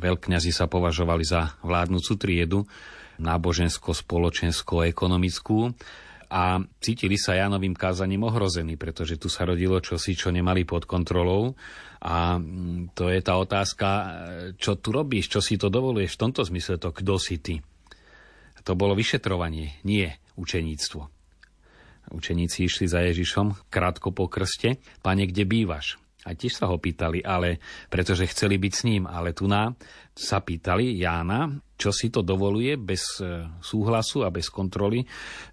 veľkňazi 0.00 0.50
sa 0.52 0.64
považovali 0.64 1.24
za 1.28 1.60
vládnúcu 1.60 2.12
triedu, 2.16 2.64
nábožensko, 3.20 3.92
spoločensko, 3.92 4.88
ekonomickú 4.88 5.76
a 6.28 6.60
cítili 6.80 7.16
sa 7.16 7.36
Jánovým 7.36 7.72
kázaním 7.72 8.28
ohrození, 8.28 8.76
pretože 8.76 9.16
tu 9.16 9.32
sa 9.32 9.48
rodilo 9.48 9.80
čosi, 9.80 10.12
čo 10.12 10.28
nemali 10.28 10.68
pod 10.68 10.84
kontrolou. 10.84 11.56
A 12.04 12.36
mm, 12.36 12.92
to 12.92 13.08
je 13.08 13.20
tá 13.24 13.40
otázka, 13.40 13.88
čo 14.60 14.76
tu 14.76 14.92
robíš, 14.92 15.32
čo 15.32 15.40
si 15.40 15.56
to 15.56 15.72
dovoluješ 15.72 16.14
v 16.14 16.22
tomto 16.28 16.44
zmysle, 16.44 16.76
to 16.76 16.92
kto 16.92 17.14
si 17.16 17.36
ty. 17.40 17.54
To 18.68 18.76
bolo 18.76 18.92
vyšetrovanie, 18.92 19.80
nie 19.88 20.12
učeníctvo. 20.36 21.00
Učeníci 22.12 22.64
išli 22.64 22.84
za 22.88 23.04
Ježišom 23.04 23.68
krátko 23.72 24.12
po 24.12 24.28
krste. 24.28 24.80
Pane, 25.00 25.28
kde 25.28 25.44
bývaš? 25.48 25.96
A 26.28 26.36
tiež 26.36 26.60
sa 26.60 26.68
ho 26.68 26.76
pýtali, 26.76 27.24
ale 27.24 27.60
pretože 27.88 28.28
chceli 28.28 28.60
byť 28.60 28.72
s 28.72 28.82
ním. 28.84 29.02
Ale 29.08 29.32
tu 29.32 29.48
na 29.48 29.72
sa 30.12 30.44
pýtali 30.44 31.00
Jána, 31.00 31.56
čo 31.78 31.94
si 31.94 32.10
to 32.10 32.26
dovoluje 32.26 32.74
bez 32.74 33.22
e, 33.22 33.46
súhlasu 33.62 34.26
a 34.26 34.34
bez 34.34 34.50
kontroly 34.50 35.00
e, 35.00 35.06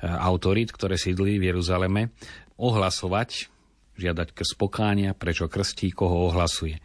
autorít, 0.04 0.74
ktoré 0.74 0.98
sídli 0.98 1.38
v 1.38 1.54
Jeruzaleme, 1.54 2.10
ohlasovať, 2.58 3.54
žiadať 3.96 4.34
krst 4.34 4.58
pokánia, 4.58 5.14
prečo 5.14 5.46
krstí, 5.46 5.94
koho 5.94 6.34
ohlasuje. 6.34 6.82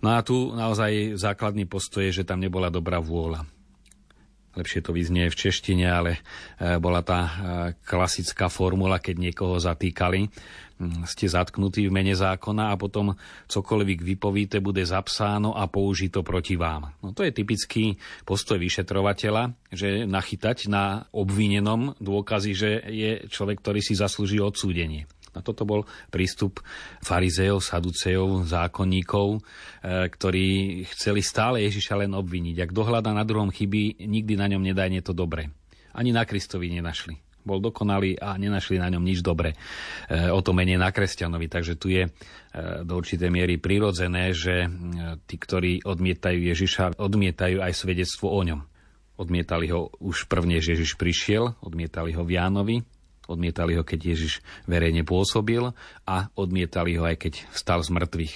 No 0.00 0.16
a 0.16 0.24
tu 0.24 0.56
naozaj 0.56 1.20
základný 1.20 1.68
postoj 1.68 2.08
je, 2.08 2.24
že 2.24 2.28
tam 2.28 2.40
nebola 2.40 2.72
dobrá 2.72 2.98
vôľa. 2.98 3.44
Lepšie 4.54 4.80
to 4.82 4.90
vyznie 4.94 5.30
v 5.30 5.38
češtine, 5.38 5.86
ale 5.86 6.12
e, 6.16 6.78
bola 6.78 7.02
tá 7.02 7.20
e, 7.20 7.30
klasická 7.82 8.46
formula, 8.50 9.02
keď 9.02 9.30
niekoho 9.30 9.58
zatýkali. 9.58 10.30
Mm, 10.74 11.06
ste 11.06 11.30
zatknutí 11.30 11.86
v 11.86 11.94
mene 11.94 12.14
zákona 12.18 12.74
a 12.74 12.78
potom 12.80 13.14
cokoľvek 13.46 13.98
vypovíte, 14.02 14.58
bude 14.58 14.82
zapsáno 14.82 15.54
a 15.54 15.70
použito 15.70 16.26
proti 16.26 16.58
vám. 16.58 16.90
No 16.98 17.14
to 17.14 17.22
je 17.22 17.30
typický 17.30 17.94
postoj 18.26 18.58
vyšetrovateľa, 18.58 19.54
že 19.70 20.02
nachytať 20.02 20.66
na 20.66 21.06
obvinenom 21.14 21.94
dôkazy, 22.02 22.52
že 22.58 22.70
je 22.90 23.10
človek, 23.30 23.62
ktorý 23.62 23.80
si 23.82 23.94
zaslúži 23.94 24.42
odsúdenie. 24.42 25.06
A 25.34 25.42
toto 25.42 25.66
bol 25.66 25.82
prístup 26.08 26.62
farizejov, 27.02 27.58
saducejov, 27.58 28.46
zákonníkov, 28.46 29.28
e, 29.34 29.40
ktorí 30.08 30.48
chceli 30.94 31.20
stále 31.20 31.66
Ježiša 31.66 32.06
len 32.06 32.14
obviniť. 32.14 32.62
Ak 32.62 32.70
dohľada 32.70 33.10
na 33.10 33.26
druhom 33.26 33.50
chyby, 33.50 34.06
nikdy 34.06 34.38
na 34.38 34.46
ňom 34.50 34.62
nedá 34.62 34.86
to 35.02 35.10
dobre. 35.10 35.50
Ani 35.94 36.14
na 36.14 36.22
Kristovi 36.22 36.70
nenašli. 36.70 37.18
Bol 37.44 37.60
dokonalý 37.60 38.16
a 38.16 38.40
nenašli 38.40 38.80
na 38.80 38.88
ňom 38.88 39.04
nič 39.04 39.20
dobre. 39.20 39.52
E, 40.08 40.30
o 40.30 40.40
to 40.40 40.56
menej 40.56 40.80
na 40.80 40.94
kresťanovi. 40.94 41.50
Takže 41.50 41.74
tu 41.76 41.90
je 41.90 42.06
e, 42.06 42.10
do 42.86 42.94
určitej 42.94 43.28
miery 43.28 43.58
prirodzené, 43.58 44.30
že 44.32 44.70
tí, 45.26 45.36
ktorí 45.36 45.84
odmietajú 45.84 46.40
Ježiša, 46.40 46.96
odmietajú 46.96 47.60
aj 47.60 47.72
svedectvo 47.74 48.30
o 48.30 48.40
ňom. 48.40 48.60
Odmietali 49.14 49.70
ho 49.70 49.94
už 50.02 50.26
prvne, 50.26 50.58
že 50.58 50.74
Ježiš 50.74 50.98
prišiel, 50.98 51.54
odmietali 51.62 52.10
ho 52.18 52.26
v 52.26 52.34
Jánovi, 52.34 52.76
Odmietali 53.24 53.78
ho, 53.78 53.82
keď 53.86 54.12
Ježiš 54.12 54.44
verejne 54.68 55.00
pôsobil 55.06 55.72
a 56.04 56.16
odmietali 56.36 57.00
ho 57.00 57.08
aj 57.08 57.16
keď 57.16 57.34
vstal 57.56 57.80
z 57.80 57.90
mŕtvych. 57.94 58.34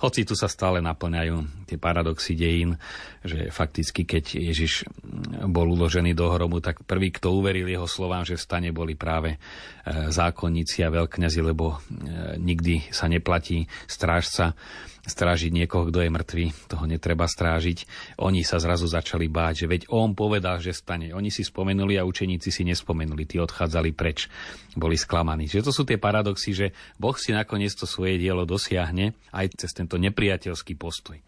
Hoci 0.00 0.24
tu 0.24 0.32
sa 0.32 0.48
stále 0.48 0.80
naplňajú 0.80 1.68
tie 1.68 1.76
paradoxy 1.76 2.32
dejín, 2.32 2.80
že 3.20 3.52
fakticky, 3.52 4.08
keď 4.08 4.32
Ježiš 4.32 4.88
bol 5.44 5.68
uložený 5.76 6.16
do 6.16 6.32
hromu, 6.32 6.64
tak 6.64 6.80
prvý, 6.88 7.12
kto 7.12 7.36
uveril 7.36 7.68
jeho 7.68 7.84
slovám, 7.84 8.24
že 8.24 8.40
stane, 8.40 8.72
boli 8.72 8.96
práve 8.96 9.36
e, 9.36 9.38
zákonníci 10.08 10.80
a 10.88 10.92
veľkňazi, 10.92 11.40
lebo 11.44 11.76
e, 11.76 11.78
nikdy 12.40 12.88
sa 12.88 13.12
neplatí 13.12 13.68
strážca 13.84 14.56
strážiť 15.06 15.50
niekoho, 15.52 15.88
kto 15.88 16.04
je 16.04 16.10
mŕtvý, 16.12 16.46
toho 16.68 16.84
netreba 16.84 17.24
strážiť. 17.24 17.84
Oni 18.20 18.44
sa 18.44 18.60
zrazu 18.60 18.84
začali 18.88 19.26
báť, 19.30 19.64
že 19.64 19.66
veď 19.66 19.82
on 19.92 20.12
povedal, 20.12 20.60
že 20.60 20.76
stane. 20.76 21.12
Oni 21.16 21.32
si 21.32 21.44
spomenuli 21.46 21.96
a 21.96 22.06
učeníci 22.06 22.52
si 22.52 22.62
nespomenuli, 22.68 23.24
tí 23.24 23.40
odchádzali 23.40 23.90
preč, 23.96 24.28
boli 24.76 24.96
sklamaní. 24.98 25.48
Že 25.48 25.70
to 25.70 25.72
sú 25.72 25.82
tie 25.88 25.96
paradoxy, 25.96 26.50
že 26.52 26.66
Boh 27.00 27.16
si 27.16 27.32
nakoniec 27.32 27.72
to 27.72 27.88
svoje 27.88 28.20
dielo 28.20 28.44
dosiahne 28.44 29.16
aj 29.32 29.56
cez 29.56 29.70
tento 29.72 29.96
nepriateľský 29.96 30.76
postoj. 30.76 31.20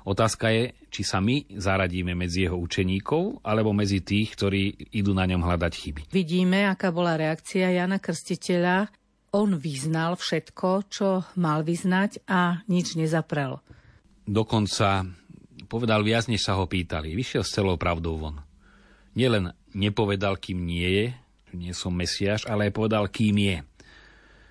Otázka 0.00 0.48
je, 0.48 0.72
či 0.88 1.04
sa 1.04 1.20
my 1.20 1.60
zaradíme 1.60 2.16
medzi 2.16 2.48
jeho 2.48 2.56
učeníkov, 2.56 3.44
alebo 3.44 3.76
medzi 3.76 4.00
tých, 4.00 4.32
ktorí 4.32 4.88
idú 4.96 5.12
na 5.12 5.28
ňom 5.28 5.44
hľadať 5.44 5.72
chyby. 5.76 6.00
Vidíme, 6.08 6.64
aká 6.72 6.88
bola 6.88 7.20
reakcia 7.20 7.68
Jana 7.68 8.00
Krstiteľa 8.00 8.88
on 9.30 9.58
vyznal 9.58 10.18
všetko, 10.18 10.68
čo 10.90 11.08
mal 11.38 11.62
vyznať 11.62 12.26
a 12.26 12.62
nič 12.66 12.98
nezaprel. 12.98 13.62
Dokonca 14.26 15.06
povedal 15.70 16.02
viac, 16.02 16.26
než 16.26 16.42
sa 16.42 16.58
ho 16.58 16.66
pýtali. 16.66 17.14
Vyšiel 17.14 17.46
s 17.46 17.54
celou 17.54 17.78
pravdou 17.78 18.18
von. 18.18 18.36
Nielen 19.14 19.54
nepovedal, 19.74 20.38
kým 20.38 20.66
nie 20.66 20.86
je, 20.86 21.06
nie 21.54 21.72
som 21.74 21.94
Mesiáš, 21.94 22.46
ale 22.46 22.70
aj 22.70 22.72
povedal, 22.74 23.06
kým 23.10 23.38
je. 23.38 23.58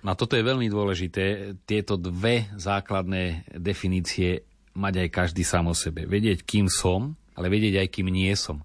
No 0.00 0.12
a 0.12 0.18
toto 0.18 0.36
je 0.36 0.44
veľmi 0.44 0.68
dôležité, 0.72 1.56
tieto 1.68 2.00
dve 2.00 2.48
základné 2.56 3.52
definície 3.52 4.48
mať 4.72 5.04
aj 5.04 5.08
každý 5.12 5.44
sám 5.44 5.68
o 5.68 5.76
sebe. 5.76 6.08
Vedieť, 6.08 6.44
kým 6.44 6.72
som, 6.72 7.16
ale 7.36 7.52
vedieť 7.52 7.84
aj, 7.84 7.88
kým 7.92 8.08
nie 8.08 8.32
som. 8.32 8.64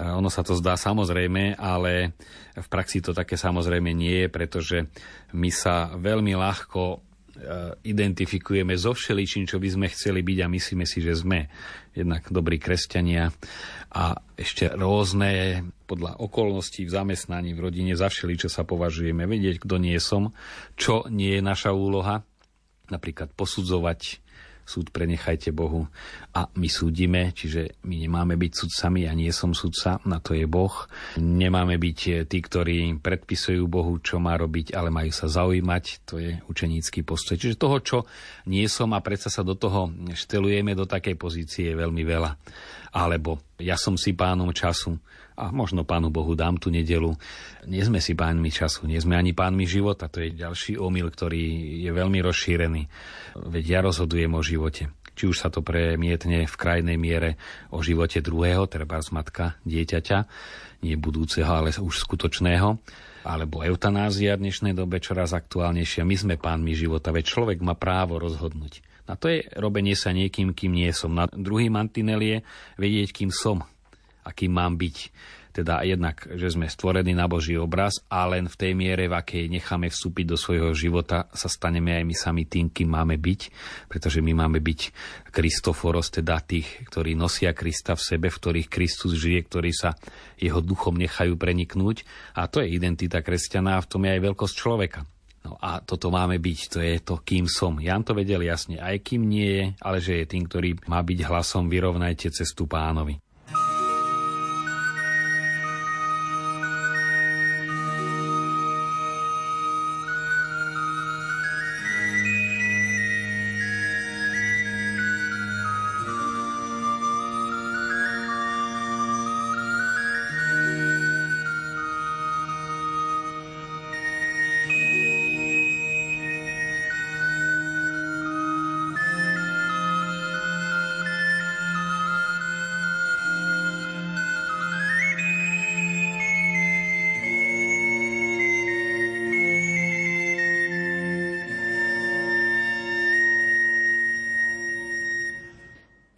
Ono 0.00 0.32
sa 0.32 0.40
to 0.40 0.56
zdá 0.56 0.80
samozrejme, 0.80 1.60
ale 1.60 2.16
v 2.56 2.68
praxi 2.72 3.04
to 3.04 3.12
také 3.12 3.36
samozrejme 3.36 3.92
nie 3.92 4.24
je, 4.24 4.28
pretože 4.32 4.78
my 5.36 5.52
sa 5.52 5.92
veľmi 5.92 6.32
ľahko 6.32 6.82
e, 6.88 6.98
identifikujeme 7.84 8.72
so 8.80 8.96
všeličím, 8.96 9.44
čo 9.44 9.60
by 9.60 9.68
sme 9.68 9.86
chceli 9.92 10.24
byť 10.24 10.38
a 10.40 10.48
myslíme 10.48 10.84
si, 10.88 11.04
že 11.04 11.12
sme 11.20 11.52
jednak 11.92 12.32
dobrí 12.32 12.56
kresťania 12.56 13.28
a 13.90 14.14
ešte 14.38 14.70
rôzne 14.72 15.62
podľa 15.90 16.22
okolností 16.22 16.86
v 16.86 16.94
zamestnaní, 16.94 17.50
v 17.52 17.66
rodine, 17.66 17.92
za 17.98 18.06
všeli, 18.06 18.38
čo 18.38 18.48
sa 18.48 18.62
považujeme, 18.62 19.26
vedieť, 19.26 19.66
kto 19.66 19.76
nie 19.82 19.98
som, 19.98 20.30
čo 20.78 21.04
nie 21.10 21.36
je 21.36 21.42
naša 21.42 21.74
úloha, 21.74 22.22
napríklad 22.88 23.34
posudzovať 23.34 24.22
súd 24.70 24.94
prenechajte 24.94 25.50
Bohu 25.50 25.90
a 26.30 26.46
my 26.54 26.70
súdime, 26.70 27.34
čiže 27.34 27.82
my 27.82 28.06
nemáme 28.06 28.38
byť 28.38 28.52
sudcami, 28.54 29.10
ja 29.10 29.12
nie 29.18 29.34
som 29.34 29.50
sudca, 29.50 29.98
na 30.06 30.22
to 30.22 30.38
je 30.38 30.46
Boh. 30.46 30.86
Nemáme 31.18 31.74
byť 31.74 32.30
tí, 32.30 32.38
ktorí 32.38 33.02
predpisujú 33.02 33.66
Bohu, 33.66 33.98
čo 33.98 34.22
má 34.22 34.38
robiť, 34.38 34.78
ale 34.78 34.94
majú 34.94 35.10
sa 35.10 35.26
zaujímať, 35.26 35.84
to 36.06 36.22
je 36.22 36.38
učenícky 36.46 37.02
postoj. 37.02 37.34
Čiže 37.34 37.58
toho, 37.58 37.78
čo 37.82 37.98
nie 38.46 38.70
som 38.70 38.94
a 38.94 39.02
predsa 39.02 39.26
sa 39.26 39.42
do 39.42 39.58
toho 39.58 39.90
štelujeme 40.14 40.78
do 40.78 40.86
takej 40.86 41.18
pozície 41.18 41.74
je 41.74 41.74
veľmi 41.74 42.06
veľa. 42.06 42.30
Alebo 42.94 43.42
ja 43.58 43.74
som 43.74 43.98
si 43.98 44.14
pánom 44.14 44.54
času, 44.54 44.94
a 45.40 45.48
možno 45.48 45.88
Pánu 45.88 46.12
Bohu 46.12 46.36
dám 46.36 46.60
tú 46.60 46.68
nedelu. 46.68 47.16
Nie 47.64 47.88
sme 47.88 48.04
si 48.04 48.12
pánmi 48.12 48.52
času, 48.52 48.84
nie 48.84 49.00
sme 49.00 49.16
ani 49.16 49.32
pánmi 49.32 49.64
života. 49.64 50.12
To 50.12 50.20
je 50.20 50.36
ďalší 50.36 50.76
omyl, 50.76 51.08
ktorý 51.08 51.40
je 51.80 51.90
veľmi 51.90 52.20
rozšírený. 52.20 52.82
Veď 53.48 53.64
ja 53.64 53.80
rozhodujem 53.80 54.36
o 54.36 54.44
živote. 54.44 54.92
Či 55.16 55.24
už 55.32 55.36
sa 55.40 55.48
to 55.48 55.64
premietne 55.64 56.44
v 56.44 56.56
krajnej 56.60 57.00
miere 57.00 57.40
o 57.72 57.80
živote 57.80 58.20
druhého, 58.20 58.68
treba 58.68 59.00
z 59.00 59.16
matka 59.16 59.56
dieťaťa, 59.64 60.18
nie 60.84 60.96
budúceho, 61.00 61.48
ale 61.48 61.72
už 61.72 62.04
skutočného 62.04 62.76
alebo 63.20 63.60
eutanázia 63.60 64.32
v 64.36 64.48
dnešnej 64.48 64.72
dobe 64.72 64.96
čoraz 64.96 65.36
aktuálnejšia. 65.36 66.08
My 66.08 66.16
sme 66.16 66.34
pánmi 66.40 66.72
života, 66.72 67.12
veď 67.12 67.24
človek 67.28 67.58
má 67.60 67.76
právo 67.76 68.16
rozhodnúť. 68.16 68.80
A 69.10 69.18
to 69.18 69.28
je 69.28 69.44
robenie 69.58 69.92
sa 69.92 70.14
niekým, 70.14 70.56
kým 70.56 70.72
nie 70.72 70.88
som. 70.94 71.12
Na 71.12 71.26
druhý 71.28 71.68
mantinel 71.68 72.20
je 72.22 72.36
vedieť, 72.78 73.12
kým 73.12 73.28
som 73.34 73.66
akým 74.24 74.52
mám 74.52 74.76
byť. 74.76 74.96
Teda 75.50 75.82
jednak, 75.82 76.30
že 76.38 76.54
sme 76.54 76.70
stvorení 76.70 77.10
na 77.10 77.26
Boží 77.26 77.58
obraz 77.58 77.98
a 78.06 78.22
len 78.30 78.46
v 78.46 78.54
tej 78.54 78.72
miere, 78.78 79.10
v 79.10 79.18
akej 79.18 79.50
necháme 79.50 79.90
vstúpiť 79.90 80.24
do 80.30 80.38
svojho 80.38 80.70
života, 80.78 81.26
sa 81.34 81.50
staneme 81.50 81.90
aj 81.90 82.04
my 82.06 82.14
sami 82.14 82.42
tým, 82.46 82.70
kým 82.70 82.86
máme 82.86 83.18
byť, 83.18 83.40
pretože 83.90 84.22
my 84.22 84.30
máme 84.30 84.62
byť 84.62 84.80
Kristoforos, 85.34 86.14
teda 86.14 86.38
tých, 86.38 86.86
ktorí 86.86 87.18
nosia 87.18 87.50
Krista 87.50 87.98
v 87.98 88.06
sebe, 88.14 88.30
v 88.30 88.38
ktorých 88.38 88.68
Kristus 88.70 89.18
žije, 89.18 89.42
ktorí 89.50 89.74
sa 89.74 89.98
jeho 90.38 90.62
duchom 90.62 90.94
nechajú 90.94 91.34
preniknúť. 91.34 92.06
A 92.38 92.46
to 92.46 92.62
je 92.62 92.70
identita 92.70 93.18
kresťana 93.18 93.74
a 93.74 93.82
v 93.82 93.90
tom 93.90 94.06
je 94.06 94.14
aj 94.14 94.22
veľkosť 94.22 94.54
človeka. 94.54 95.02
No 95.40 95.56
a 95.58 95.80
toto 95.80 96.12
máme 96.12 96.36
byť, 96.36 96.58
to 96.68 96.78
je 96.78 96.96
to, 97.00 97.14
kým 97.26 97.48
som. 97.50 97.80
Jan 97.80 98.04
to 98.04 98.12
vedel 98.12 98.44
jasne, 98.44 98.76
aj 98.78 99.02
kým 99.02 99.24
nie 99.24 99.50
je, 99.50 99.64
ale 99.82 99.98
že 99.98 100.22
je 100.22 100.30
tým, 100.30 100.44
ktorý 100.46 100.78
má 100.86 101.00
byť 101.00 101.26
hlasom, 101.26 101.66
vyrovnajte 101.66 102.28
cestu 102.30 102.68
pánovi. 102.68 103.18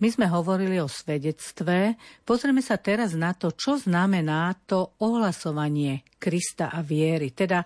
My 0.02 0.10
sme 0.10 0.26
hovorili 0.26 0.82
o 0.82 0.90
svedectve. 0.90 1.94
Pozrieme 2.26 2.58
sa 2.58 2.74
teraz 2.74 3.14
na 3.14 3.38
to, 3.38 3.54
čo 3.54 3.78
znamená 3.78 4.50
to 4.66 4.98
ohlasovanie 4.98 6.02
Krista 6.18 6.74
a 6.74 6.82
viery, 6.82 7.30
teda 7.30 7.62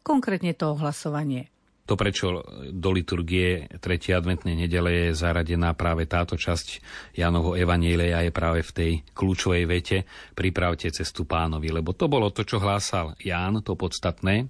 konkrétne 0.00 0.56
to 0.56 0.72
ohlasovanie. 0.72 1.52
To, 1.84 1.94
prečo 1.94 2.40
do 2.72 2.90
liturgie 2.96 3.68
3. 3.76 4.16
adventnej 4.16 4.56
nedele 4.56 5.12
je 5.12 5.20
zaradená 5.20 5.76
práve 5.76 6.08
táto 6.08 6.34
časť 6.34 6.80
Janovho 7.12 7.60
Evanielia 7.60 8.24
je 8.24 8.32
práve 8.32 8.64
v 8.64 8.72
tej 8.72 8.92
kľúčovej 9.12 9.64
vete 9.68 10.08
pripravte 10.32 10.88
cestu 10.88 11.28
pánovi, 11.28 11.70
lebo 11.70 11.92
to 11.92 12.08
bolo 12.08 12.32
to, 12.32 12.42
čo 12.42 12.56
hlásal 12.56 13.14
Ján, 13.20 13.60
to 13.60 13.76
podstatné, 13.76 14.48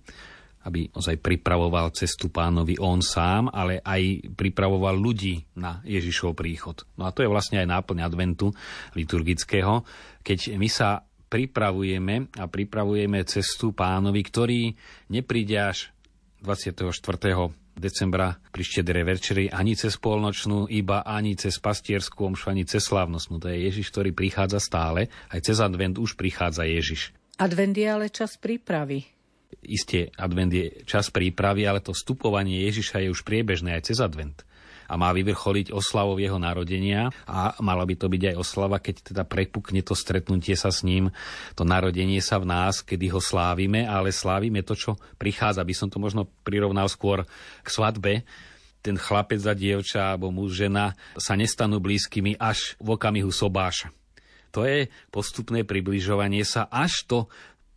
aby 0.66 0.90
ozaj 0.90 1.22
pripravoval 1.22 1.94
cestu 1.94 2.28
pánovi 2.28 2.76
on 2.82 2.98
sám, 2.98 3.46
ale 3.54 3.78
aj 3.86 4.34
pripravoval 4.34 4.98
ľudí 4.98 5.38
na 5.54 5.78
Ježišov 5.86 6.34
príchod. 6.34 6.82
No 6.98 7.06
a 7.06 7.14
to 7.14 7.22
je 7.22 7.30
vlastne 7.30 7.62
aj 7.62 7.70
náplň 7.70 8.02
adventu 8.02 8.50
liturgického, 8.98 9.86
keď 10.26 10.58
my 10.58 10.66
sa 10.66 11.06
pripravujeme 11.26 12.34
a 12.38 12.44
pripravujeme 12.50 13.22
cestu 13.26 13.70
pánovi, 13.70 14.20
ktorý 14.26 14.60
nepríde 15.10 15.58
až 15.58 15.90
24 16.42 16.90
decembra 17.76 18.40
pri 18.50 18.62
štedrej 18.64 19.04
večeri 19.04 19.44
ani 19.52 19.76
cez 19.76 20.00
polnočnú, 20.00 20.66
iba 20.72 21.04
ani 21.04 21.36
cez 21.36 21.60
pastierskú 21.60 22.32
omšu, 22.32 22.50
ani 22.50 22.64
cez 22.64 22.88
slávnostnú. 22.88 23.36
To 23.44 23.52
je 23.52 23.68
Ježiš, 23.68 23.92
ktorý 23.92 24.16
prichádza 24.16 24.58
stále. 24.58 25.12
Aj 25.28 25.40
cez 25.44 25.60
advent 25.60 26.00
už 26.00 26.16
prichádza 26.16 26.64
Ježiš. 26.64 27.12
Advent 27.36 27.76
je 27.76 27.84
ale 27.84 28.08
čas 28.08 28.40
prípravy. 28.40 29.15
Isté, 29.64 30.12
advent 30.18 30.52
je 30.52 30.84
čas 30.84 31.08
prípravy, 31.08 31.64
ale 31.64 31.80
to 31.80 31.96
vstupovanie 31.96 32.66
Ježiša 32.68 33.02
je 33.02 33.12
už 33.12 33.24
priebežné 33.24 33.78
aj 33.78 33.92
cez 33.92 33.98
advent 34.02 34.46
a 34.86 34.94
má 34.94 35.10
vyvrcholiť 35.10 35.74
oslavou 35.74 36.14
jeho 36.16 36.38
narodenia 36.38 37.10
a 37.26 37.58
mala 37.58 37.82
by 37.82 37.94
to 37.98 38.06
byť 38.06 38.22
aj 38.32 38.36
oslava, 38.38 38.78
keď 38.78 39.12
teda 39.12 39.22
prepukne 39.26 39.82
to 39.82 39.98
stretnutie 39.98 40.54
sa 40.54 40.70
s 40.70 40.86
ním, 40.86 41.10
to 41.58 41.66
narodenie 41.66 42.22
sa 42.22 42.38
v 42.38 42.46
nás, 42.46 42.86
kedy 42.86 43.10
ho 43.10 43.18
slávime, 43.18 43.82
ale 43.82 44.14
slávime 44.14 44.62
to, 44.62 44.78
čo 44.78 44.94
prichádza. 45.18 45.66
By 45.66 45.74
som 45.74 45.88
to 45.90 45.98
možno 45.98 46.30
prirovnal 46.46 46.86
skôr 46.86 47.26
k 47.66 47.68
svadbe, 47.68 48.22
ten 48.86 48.94
chlapec 48.94 49.42
a 49.42 49.54
dievča 49.58 50.14
alebo 50.14 50.30
muž, 50.30 50.62
žena 50.62 50.94
sa 51.18 51.34
nestanú 51.34 51.82
blízkymi 51.82 52.38
až 52.38 52.78
v 52.78 52.94
okamihu 52.94 53.34
sobáša. 53.34 53.90
To 54.54 54.62
je 54.62 54.86
postupné 55.10 55.66
približovanie 55.66 56.46
sa, 56.46 56.70
až 56.70 57.02
to 57.10 57.18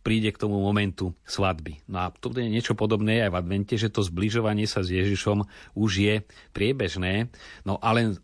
príde 0.00 0.32
k 0.32 0.40
tomu 0.40 0.60
momentu 0.60 1.12
svadby. 1.28 1.84
No 1.88 2.08
a 2.08 2.12
to 2.12 2.32
je 2.32 2.48
niečo 2.48 2.72
podobné 2.72 3.20
aj 3.24 3.30
v 3.36 3.38
advente, 3.40 3.74
že 3.76 3.92
to 3.92 4.00
zbližovanie 4.00 4.64
sa 4.64 4.80
s 4.80 4.92
Ježišom 4.92 5.44
už 5.76 5.90
je 6.00 6.14
priebežné, 6.56 7.28
no 7.68 7.76
ale 7.80 8.16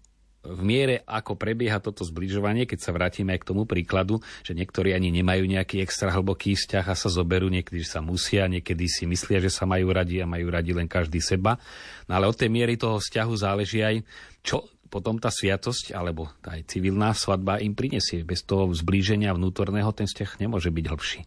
v 0.47 0.62
miere, 0.62 1.02
ako 1.02 1.35
prebieha 1.35 1.83
toto 1.83 2.06
zbližovanie, 2.06 2.71
keď 2.71 2.78
sa 2.78 2.95
vrátime 2.95 3.35
aj 3.35 3.42
k 3.42 3.49
tomu 3.50 3.66
príkladu, 3.66 4.23
že 4.47 4.54
niektorí 4.54 4.95
ani 4.95 5.11
nemajú 5.11 5.42
nejaký 5.42 5.83
extra 5.83 6.14
hlboký 6.14 6.54
vzťah 6.54 6.87
a 6.87 6.95
sa 6.95 7.11
zoberú, 7.11 7.50
niekedy 7.50 7.83
sa 7.83 7.99
musia, 7.99 8.47
niekedy 8.47 8.87
si 8.87 9.04
myslia, 9.11 9.42
že 9.42 9.50
sa 9.50 9.66
majú 9.66 9.90
radi 9.90 10.23
a 10.23 10.30
majú 10.30 10.47
radi 10.54 10.71
len 10.71 10.87
každý 10.87 11.18
seba. 11.18 11.59
No 12.06 12.14
ale 12.14 12.30
od 12.30 12.38
tej 12.38 12.47
miery 12.47 12.78
toho 12.78 13.02
vzťahu 13.02 13.33
záleží 13.35 13.83
aj, 13.83 14.06
čo 14.47 14.62
potom 14.88 15.20
tá 15.20 15.28
sviatosť 15.28 15.92
alebo 15.92 16.30
aj 16.46 16.66
civilná 16.70 17.12
svadba 17.12 17.60
im 17.60 17.74
prinesie. 17.76 18.22
Bez 18.26 18.46
toho 18.46 18.70
zblíženia 18.72 19.34
vnútorného 19.34 19.90
ten 19.92 20.06
vzťah 20.08 20.40
nemôže 20.40 20.72
byť 20.72 20.84
hlbší. 20.88 21.20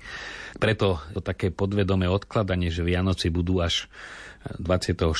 Preto 0.57 0.99
to 1.13 1.21
také 1.21 1.53
podvedomé 1.53 2.09
odkladanie, 2.09 2.73
že 2.73 2.81
Vianoci 2.81 3.29
budú 3.29 3.61
až 3.61 3.91
24. 4.57 5.11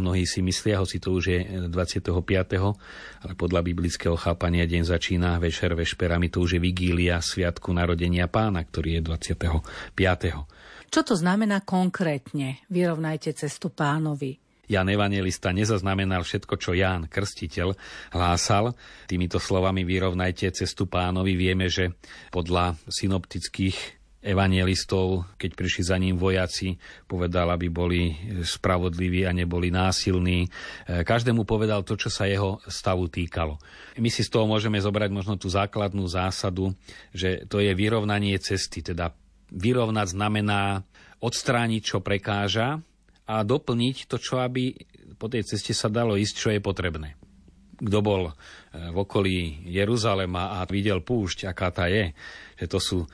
Mnohí 0.00 0.24
si 0.24 0.40
myslia, 0.40 0.80
hoci 0.80 0.96
to 0.96 1.12
už 1.12 1.24
je 1.28 1.40
25. 1.68 2.08
ale 3.22 3.32
podľa 3.36 3.60
biblického 3.60 4.16
chápania 4.16 4.64
deň 4.64 4.82
začína 4.88 5.36
večer 5.38 5.76
vešperami, 5.76 6.32
to 6.32 6.40
už 6.40 6.56
je 6.56 6.60
vigília 6.60 7.20
Sviatku 7.20 7.70
narodenia 7.70 8.26
pána, 8.32 8.64
ktorý 8.64 8.98
je 8.98 9.02
25. 9.04 9.92
Čo 10.92 11.00
to 11.08 11.14
znamená 11.16 11.64
konkrétne? 11.64 12.60
Vyrovnajte 12.68 13.32
cestu 13.32 13.72
pánovi. 13.72 14.41
Jan 14.72 14.88
Evangelista 14.88 15.52
nezaznamenal 15.52 16.24
všetko, 16.24 16.56
čo 16.56 16.72
Ján 16.72 17.04
Krstiteľ 17.12 17.76
hlásal. 18.16 18.72
Týmito 19.04 19.36
slovami 19.36 19.84
vyrovnajte 19.84 20.48
cestu 20.56 20.88
pánovi. 20.88 21.36
Vieme, 21.36 21.68
že 21.68 21.92
podľa 22.32 22.80
synoptických 22.88 24.00
evangelistov, 24.22 25.34
keď 25.34 25.50
prišli 25.58 25.82
za 25.82 25.98
ním 25.98 26.14
vojaci, 26.14 26.78
povedal, 27.10 27.50
aby 27.52 27.66
boli 27.68 28.14
spravodliví 28.46 29.26
a 29.26 29.34
neboli 29.34 29.68
násilní. 29.68 30.46
Každému 30.86 31.42
povedal 31.42 31.82
to, 31.82 31.98
čo 31.98 32.06
sa 32.06 32.30
jeho 32.30 32.62
stavu 32.70 33.10
týkalo. 33.10 33.58
My 33.98 34.08
si 34.08 34.22
z 34.22 34.30
toho 34.30 34.46
môžeme 34.46 34.78
zobrať 34.78 35.10
možno 35.10 35.34
tú 35.36 35.50
základnú 35.50 36.06
zásadu, 36.06 36.72
že 37.10 37.44
to 37.50 37.58
je 37.58 37.74
vyrovnanie 37.74 38.38
cesty, 38.38 38.80
teda 38.80 39.10
vyrovnať 39.50 40.14
znamená 40.14 40.86
odstrániť, 41.18 41.82
čo 41.82 41.98
prekáža 41.98 42.78
a 43.26 43.46
doplniť 43.46 44.10
to, 44.10 44.16
čo 44.18 44.42
aby 44.42 44.74
po 45.18 45.30
tej 45.30 45.46
ceste 45.46 45.70
sa 45.70 45.86
dalo 45.86 46.18
ísť, 46.18 46.34
čo 46.34 46.48
je 46.50 46.58
potrebné. 46.58 47.14
Kto 47.82 47.98
bol 47.98 48.30
e, 48.30 48.32
v 48.90 48.96
okolí 48.98 49.66
Jeruzalema 49.66 50.58
a 50.58 50.66
videl 50.70 51.02
púšť, 51.02 51.50
aká 51.50 51.74
tá 51.74 51.90
je, 51.90 52.14
že 52.58 52.66
to 52.70 52.78
sú 52.78 52.98
e, 53.02 53.08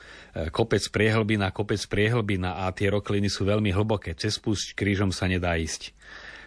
kopec 0.53 0.81
priehlbina, 0.93 1.49
kopec 1.49 1.81
priehlbina 1.89 2.65
a 2.65 2.73
tie 2.73 2.93
rokliny 2.93 3.29
sú 3.33 3.49
veľmi 3.49 3.73
hlboké. 3.73 4.13
Cez 4.13 4.37
púšť 4.37 4.77
krížom 4.77 5.09
sa 5.09 5.25
nedá 5.25 5.57
ísť. 5.57 5.93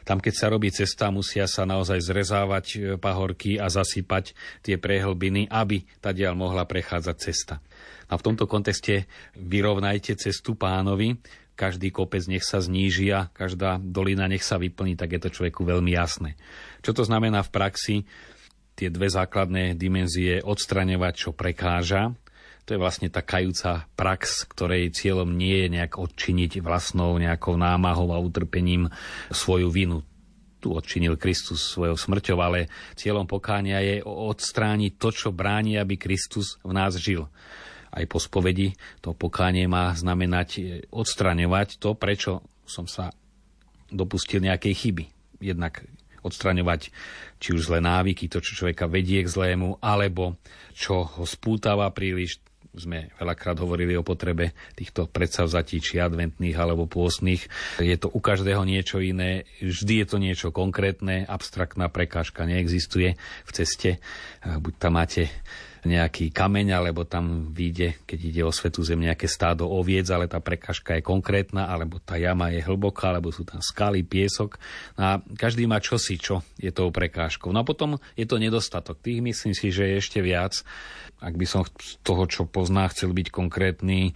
Tam, 0.03 0.18
keď 0.18 0.35
sa 0.35 0.51
robí 0.51 0.66
cesta, 0.75 1.14
musia 1.14 1.46
sa 1.46 1.62
naozaj 1.62 1.98
zrezávať 2.03 2.66
e, 2.75 2.77
pahorky 2.98 3.59
a 3.59 3.70
zasypať 3.70 4.35
tie 4.62 4.79
prehlbiny, 4.79 5.51
aby 5.51 5.87
tá 6.03 6.11
diaľ 6.11 6.35
mohla 6.38 6.66
prechádzať 6.66 7.16
cesta. 7.18 7.62
A 8.11 8.18
v 8.18 8.25
tomto 8.29 8.44
kontexte 8.44 9.09
vyrovnajte 9.38 10.18
cestu 10.20 10.53
pánovi, 10.53 11.16
každý 11.55 11.93
kopec 11.93 12.25
nech 12.27 12.43
sa 12.43 12.59
zníži 12.59 13.12
a 13.12 13.29
každá 13.31 13.79
dolina 13.79 14.27
nech 14.27 14.43
sa 14.43 14.57
vyplní, 14.57 14.97
tak 14.97 15.15
je 15.17 15.21
to 15.23 15.35
človeku 15.35 15.62
veľmi 15.62 15.93
jasné. 15.93 16.35
Čo 16.81 16.97
to 16.97 17.03
znamená 17.05 17.45
v 17.45 17.53
praxi? 17.53 17.97
Tie 18.73 18.88
dve 18.88 19.12
základné 19.12 19.77
dimenzie 19.77 20.41
odstraňovať, 20.41 21.15
čo 21.15 21.31
prekáža, 21.37 22.17
to 22.62 22.79
je 22.79 22.83
vlastne 22.83 23.11
tá 23.11 23.27
kajúca 23.27 23.91
prax, 23.99 24.47
ktorej 24.47 24.95
cieľom 24.95 25.35
nie 25.35 25.67
je 25.67 25.69
nejak 25.77 25.99
odčiniť 25.99 26.62
vlastnou 26.62 27.19
nejakou 27.19 27.59
námahou 27.59 28.15
a 28.15 28.23
utrpením 28.23 28.87
svoju 29.35 29.67
vinu. 29.67 30.07
Tu 30.62 30.71
odčinil 30.71 31.19
Kristus 31.19 31.75
svojou 31.75 31.99
smrťou, 31.99 32.38
ale 32.38 32.71
cieľom 32.95 33.27
pokánia 33.27 33.83
je 33.83 33.99
odstrániť 34.07 34.95
to, 34.95 35.11
čo 35.11 35.29
bráni, 35.35 35.75
aby 35.75 35.99
Kristus 35.99 36.62
v 36.62 36.71
nás 36.71 36.95
žil 36.95 37.27
aj 37.93 38.05
po 38.09 38.19
spovedi. 38.19 38.73
To 39.05 39.13
pokánie 39.13 39.69
má 39.69 39.93
znamenať 39.93 40.49
e, 40.57 40.61
odstraňovať 40.89 41.77
to, 41.77 41.93
prečo 41.93 42.41
som 42.65 42.89
sa 42.89 43.13
dopustil 43.93 44.41
nejakej 44.41 44.75
chyby. 44.75 45.05
Jednak 45.45 45.85
odstraňovať 46.23 46.89
či 47.43 47.49
už 47.53 47.69
zlé 47.69 47.83
návyky, 47.83 48.31
to, 48.31 48.39
čo 48.39 48.65
človeka 48.65 48.87
vedie 48.87 49.21
k 49.21 49.29
zlému, 49.29 49.83
alebo 49.83 50.39
čo 50.73 51.05
ho 51.05 51.25
spútava 51.27 51.91
príliš. 51.91 52.41
Sme 52.73 53.13
veľakrát 53.21 53.61
hovorili 53.61 53.93
o 54.01 54.07
potrebe 54.07 54.57
týchto 54.73 55.05
predsavzatí, 55.05 55.77
či 55.85 56.01
adventných 56.01 56.57
alebo 56.57 56.89
pôstnych. 56.89 57.45
Je 57.77 57.93
to 58.01 58.09
u 58.09 58.17
každého 58.17 58.65
niečo 58.65 58.97
iné, 58.97 59.45
vždy 59.61 60.01
je 60.01 60.07
to 60.09 60.17
niečo 60.17 60.49
konkrétne, 60.57 61.29
abstraktná 61.29 61.93
prekážka 61.93 62.49
neexistuje 62.49 63.21
v 63.21 63.51
ceste. 63.53 64.01
Buď 64.41 64.73
tam 64.81 64.97
máte 64.97 65.29
nejaký 65.83 66.31
kameň, 66.31 66.79
alebo 66.79 67.03
tam 67.03 67.51
vyjde, 67.51 68.07
keď 68.07 68.18
ide 68.23 68.42
o 68.47 68.55
svetú 68.55 68.87
zem, 68.87 69.03
nejaké 69.03 69.27
stádo 69.27 69.66
oviec, 69.66 70.07
ale 70.14 70.31
tá 70.31 70.38
prekažka 70.38 70.95
je 70.95 71.03
konkrétna, 71.03 71.66
alebo 71.66 71.99
tá 71.99 72.14
jama 72.14 72.55
je 72.55 72.62
hlboká, 72.62 73.11
alebo 73.11 73.35
sú 73.35 73.42
tam 73.42 73.59
skaly, 73.59 74.07
piesok. 74.07 74.62
A 74.95 75.18
každý 75.35 75.66
má 75.66 75.83
čosi, 75.83 76.23
čo 76.23 76.47
je 76.55 76.71
tou 76.71 76.95
prekážkou. 76.95 77.51
No 77.51 77.66
a 77.66 77.68
potom 77.68 77.99
je 78.14 78.27
to 78.31 78.38
nedostatok. 78.38 79.03
Tých 79.03 79.18
myslím 79.27 79.55
si, 79.59 79.75
že 79.75 79.90
je 79.90 79.95
ešte 79.99 80.18
viac. 80.23 80.62
Ak 81.18 81.35
by 81.35 81.47
som 81.47 81.66
z 81.66 81.99
toho, 82.07 82.31
čo 82.31 82.47
pozná, 82.47 82.87
chcel 82.90 83.11
byť 83.11 83.35
konkrétny, 83.35 84.11
e, 84.11 84.12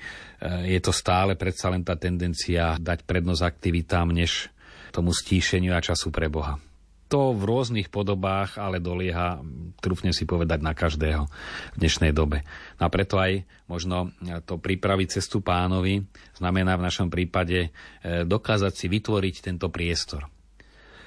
je 0.71 0.81
to 0.83 0.95
stále 0.95 1.35
predsa 1.35 1.71
len 1.71 1.83
tá 1.83 1.99
tendencia 1.99 2.79
dať 2.79 3.07
prednosť 3.07 3.43
aktivitám, 3.43 4.11
než 4.11 4.51
tomu 4.95 5.11
stíšeniu 5.11 5.75
a 5.75 5.83
času 5.83 6.15
pre 6.15 6.31
Boha 6.31 6.59
to 7.07 7.35
v 7.35 7.43
rôznych 7.47 7.89
podobách, 7.89 8.59
ale 8.59 8.83
dolieha, 8.83 9.39
trúfne 9.79 10.11
si 10.11 10.27
povedať, 10.27 10.59
na 10.63 10.75
každého 10.75 11.31
v 11.75 11.77
dnešnej 11.79 12.11
dobe. 12.11 12.43
No 12.83 12.87
a 12.87 12.91
preto 12.91 13.23
aj 13.23 13.47
možno 13.71 14.11
to 14.43 14.59
pripraviť 14.59 15.23
cestu 15.23 15.39
pánovi 15.39 16.03
znamená 16.35 16.75
v 16.75 16.87
našom 16.87 17.09
prípade 17.09 17.71
e, 17.71 18.27
dokázať 18.27 18.73
si 18.75 18.87
vytvoriť 18.91 19.35
tento 19.47 19.71
priestor. 19.71 20.27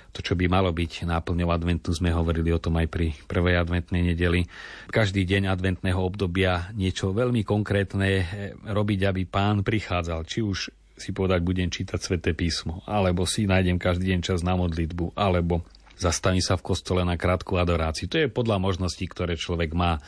To, 0.10 0.26
čo 0.26 0.34
by 0.34 0.50
malo 0.50 0.74
byť 0.74 1.06
náplňou 1.06 1.54
adventu, 1.54 1.94
sme 1.94 2.10
hovorili 2.10 2.50
o 2.50 2.58
tom 2.58 2.82
aj 2.82 2.90
pri 2.90 3.14
prvej 3.30 3.62
adventnej 3.62 4.02
nedeli. 4.02 4.42
Každý 4.90 5.22
deň 5.22 5.54
adventného 5.54 6.02
obdobia 6.02 6.74
niečo 6.74 7.14
veľmi 7.14 7.46
konkrétne 7.46 8.10
e, 8.10 8.26
robiť, 8.56 9.00
aby 9.06 9.28
pán 9.30 9.62
prichádzal. 9.62 10.26
Či 10.26 10.40
už 10.42 10.58
si 11.00 11.16
povedať, 11.16 11.40
budem 11.44 11.72
čítať 11.72 12.00
sväté 12.00 12.36
písmo, 12.36 12.84
alebo 12.84 13.24
si 13.24 13.48
nájdem 13.48 13.80
každý 13.80 14.16
deň 14.16 14.20
čas 14.20 14.44
na 14.44 14.60
modlitbu, 14.60 15.16
alebo 15.16 15.64
zastaví 16.00 16.40
sa 16.40 16.56
v 16.56 16.66
kostole 16.66 17.04
na 17.04 17.20
krátku 17.20 17.60
adoráciu. 17.60 18.08
To 18.08 18.18
je 18.18 18.32
podľa 18.32 18.58
možností, 18.58 19.06
ktoré 19.06 19.36
človek 19.36 19.76
má. 19.76 20.00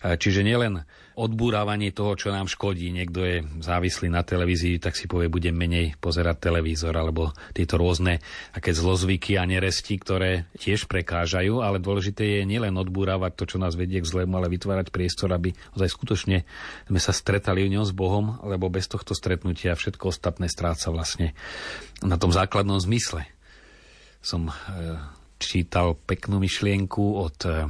Čiže 0.00 0.44
nielen 0.44 0.84
odbúravanie 1.16 1.96
toho, 1.96 2.12
čo 2.14 2.28
nám 2.28 2.46
škodí. 2.46 2.92
Niekto 2.92 3.20
je 3.24 3.36
závislý 3.64 4.12
na 4.12 4.20
televízii, 4.20 4.76
tak 4.76 4.92
si 4.92 5.08
povie, 5.08 5.32
budem 5.32 5.56
menej 5.56 5.96
pozerať 5.96 6.52
televízor, 6.52 6.92
alebo 6.92 7.32
tieto 7.56 7.80
rôzne 7.80 8.20
aké 8.52 8.76
zlozvyky 8.76 9.40
a 9.40 9.48
neresti, 9.48 9.96
ktoré 9.96 10.44
tiež 10.60 10.84
prekážajú, 10.92 11.64
ale 11.64 11.80
dôležité 11.80 12.40
je 12.40 12.42
nielen 12.44 12.76
odbúravať 12.76 13.32
to, 13.32 13.44
čo 13.48 13.56
nás 13.56 13.72
vedie 13.72 14.04
k 14.04 14.06
zlému, 14.06 14.36
ale 14.36 14.52
vytvárať 14.52 14.92
priestor, 14.92 15.32
aby 15.32 15.56
ozaj 15.72 15.88
skutočne 15.88 16.44
sme 16.84 17.00
sa 17.00 17.16
stretali 17.16 17.64
v 17.64 17.80
ňom 17.80 17.84
s 17.88 17.96
Bohom, 17.96 18.36
lebo 18.44 18.68
bez 18.68 18.84
tohto 18.92 19.16
stretnutia 19.16 19.72
všetko 19.72 20.12
ostatné 20.12 20.52
stráca 20.52 20.92
vlastne 20.92 21.32
na 22.04 22.20
tom 22.20 22.28
základnom 22.28 22.76
zmysle. 22.76 23.24
Som 24.20 24.52
e, 24.52 24.54
čítal 25.36 25.94
peknú 25.94 26.40
myšlienku 26.40 27.04
od 27.16 27.38
eh, 27.46 27.68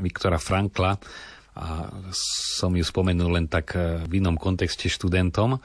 Viktora 0.00 0.36
Frankla 0.36 1.00
a 1.56 1.88
som 2.12 2.76
ju 2.76 2.84
spomenul 2.84 3.32
len 3.32 3.46
tak 3.48 3.72
e, 3.72 4.04
v 4.04 4.20
inom 4.20 4.36
kontexte 4.36 4.92
študentom. 4.92 5.56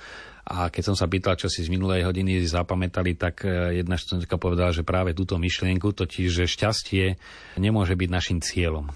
A 0.48 0.72
keď 0.72 0.92
som 0.92 0.96
sa 0.96 1.12
pýtal, 1.12 1.36
čo 1.36 1.52
si 1.52 1.68
z 1.68 1.70
minulej 1.70 2.08
hodiny 2.08 2.40
zapamätali, 2.48 3.20
tak 3.20 3.44
e, 3.44 3.84
jedna 3.84 4.00
študentka 4.00 4.40
povedala, 4.40 4.72
že 4.72 4.88
práve 4.88 5.12
túto 5.12 5.36
myšlienku, 5.36 5.92
totiž, 5.92 6.32
že 6.32 6.46
šťastie 6.48 7.20
nemôže 7.60 8.00
byť 8.00 8.10
našim 8.10 8.40
cieľom. 8.40 8.88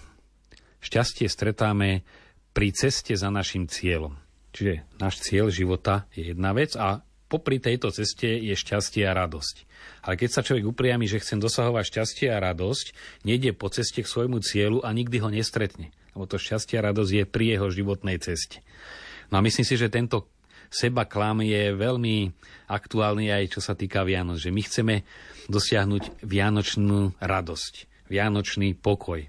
Šťastie 0.79 1.27
stretáme 1.27 2.07
pri 2.55 2.71
ceste 2.71 3.11
za 3.11 3.27
našim 3.27 3.67
cieľom. 3.67 4.15
Čiže 4.55 4.87
náš 4.95 5.19
cieľ 5.19 5.51
života 5.51 6.07
je 6.15 6.31
jedna 6.31 6.55
vec 6.55 6.79
a 6.79 7.03
popri 7.35 7.59
tejto 7.59 7.91
ceste 7.91 8.31
je 8.39 8.55
šťastie 8.55 9.03
a 9.03 9.11
radosť. 9.11 9.55
Ale 10.07 10.15
keď 10.15 10.29
sa 10.31 10.45
človek 10.45 10.71
upriami, 10.71 11.03
že 11.03 11.19
chcem 11.19 11.43
dosahovať 11.43 11.83
šťastie 11.91 12.27
a 12.31 12.39
radosť, 12.39 12.95
nejde 13.27 13.51
po 13.51 13.67
ceste 13.67 13.99
k 13.99 14.07
svojmu 14.07 14.39
cieľu 14.39 14.79
a 14.87 14.95
nikdy 14.95 15.19
ho 15.19 15.27
nestretne. 15.27 15.91
Lebo 16.15 16.23
to 16.23 16.39
šťastie 16.39 16.79
a 16.79 16.85
radosť 16.87 17.11
je 17.11 17.23
pri 17.27 17.59
jeho 17.59 17.67
životnej 17.67 18.15
ceste. 18.23 18.63
No 19.27 19.41
a 19.41 19.43
myslím 19.43 19.67
si, 19.67 19.75
že 19.75 19.91
tento 19.91 20.31
seba 20.71 21.03
klam 21.03 21.43
je 21.43 21.75
veľmi 21.75 22.31
aktuálny 22.71 23.35
aj 23.35 23.59
čo 23.59 23.59
sa 23.59 23.75
týka 23.75 24.07
Vianoc, 24.07 24.39
že 24.39 24.53
my 24.55 24.61
chceme 24.63 24.95
dosiahnuť 25.51 26.25
vianočnú 26.25 27.19
radosť, 27.21 27.73
vianočný 28.09 28.73
pokoj, 28.79 29.27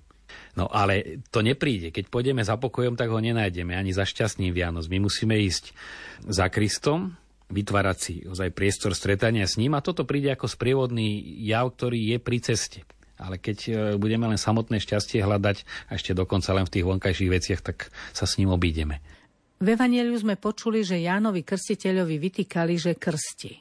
No 0.56 0.72
ale 0.72 1.20
to 1.28 1.44
nepríde. 1.44 1.92
Keď 1.92 2.08
pôjdeme 2.08 2.40
za 2.40 2.56
pokojom, 2.56 2.96
tak 2.96 3.12
ho 3.12 3.20
nenájdeme 3.20 3.76
ani 3.76 3.92
za 3.92 4.08
šťastným 4.08 4.56
Vianoc. 4.56 4.88
My 4.88 5.04
musíme 5.04 5.36
ísť 5.36 5.76
za 6.24 6.48
Kristom, 6.48 7.12
vytvárať 7.50 7.98
si 7.98 8.14
ozaj 8.26 8.54
priestor 8.54 8.92
stretania 8.92 9.46
s 9.46 9.58
ním 9.58 9.78
a 9.78 9.84
toto 9.84 10.02
príde 10.02 10.34
ako 10.34 10.50
sprievodný 10.50 11.22
jav, 11.46 11.70
ktorý 11.74 12.16
je 12.16 12.18
pri 12.18 12.38
ceste. 12.42 12.80
Ale 13.16 13.40
keď 13.40 13.58
e, 13.66 13.70
budeme 13.96 14.28
len 14.28 14.36
samotné 14.36 14.76
šťastie 14.76 15.24
hľadať 15.24 15.88
a 15.88 15.96
ešte 15.96 16.12
dokonca 16.12 16.52
len 16.52 16.68
v 16.68 16.72
tých 16.76 16.84
vonkajších 16.84 17.30
veciach, 17.32 17.60
tak 17.64 17.88
sa 18.12 18.28
s 18.28 18.36
ním 18.36 18.52
obídeme. 18.52 19.00
V 19.56 19.72
Evangeliu 19.72 20.20
sme 20.20 20.36
počuli, 20.36 20.84
že 20.84 21.00
Jánovi 21.00 21.40
krstiteľovi 21.40 22.16
vytýkali, 22.20 22.74
že 22.76 22.92
krsti. 23.00 23.52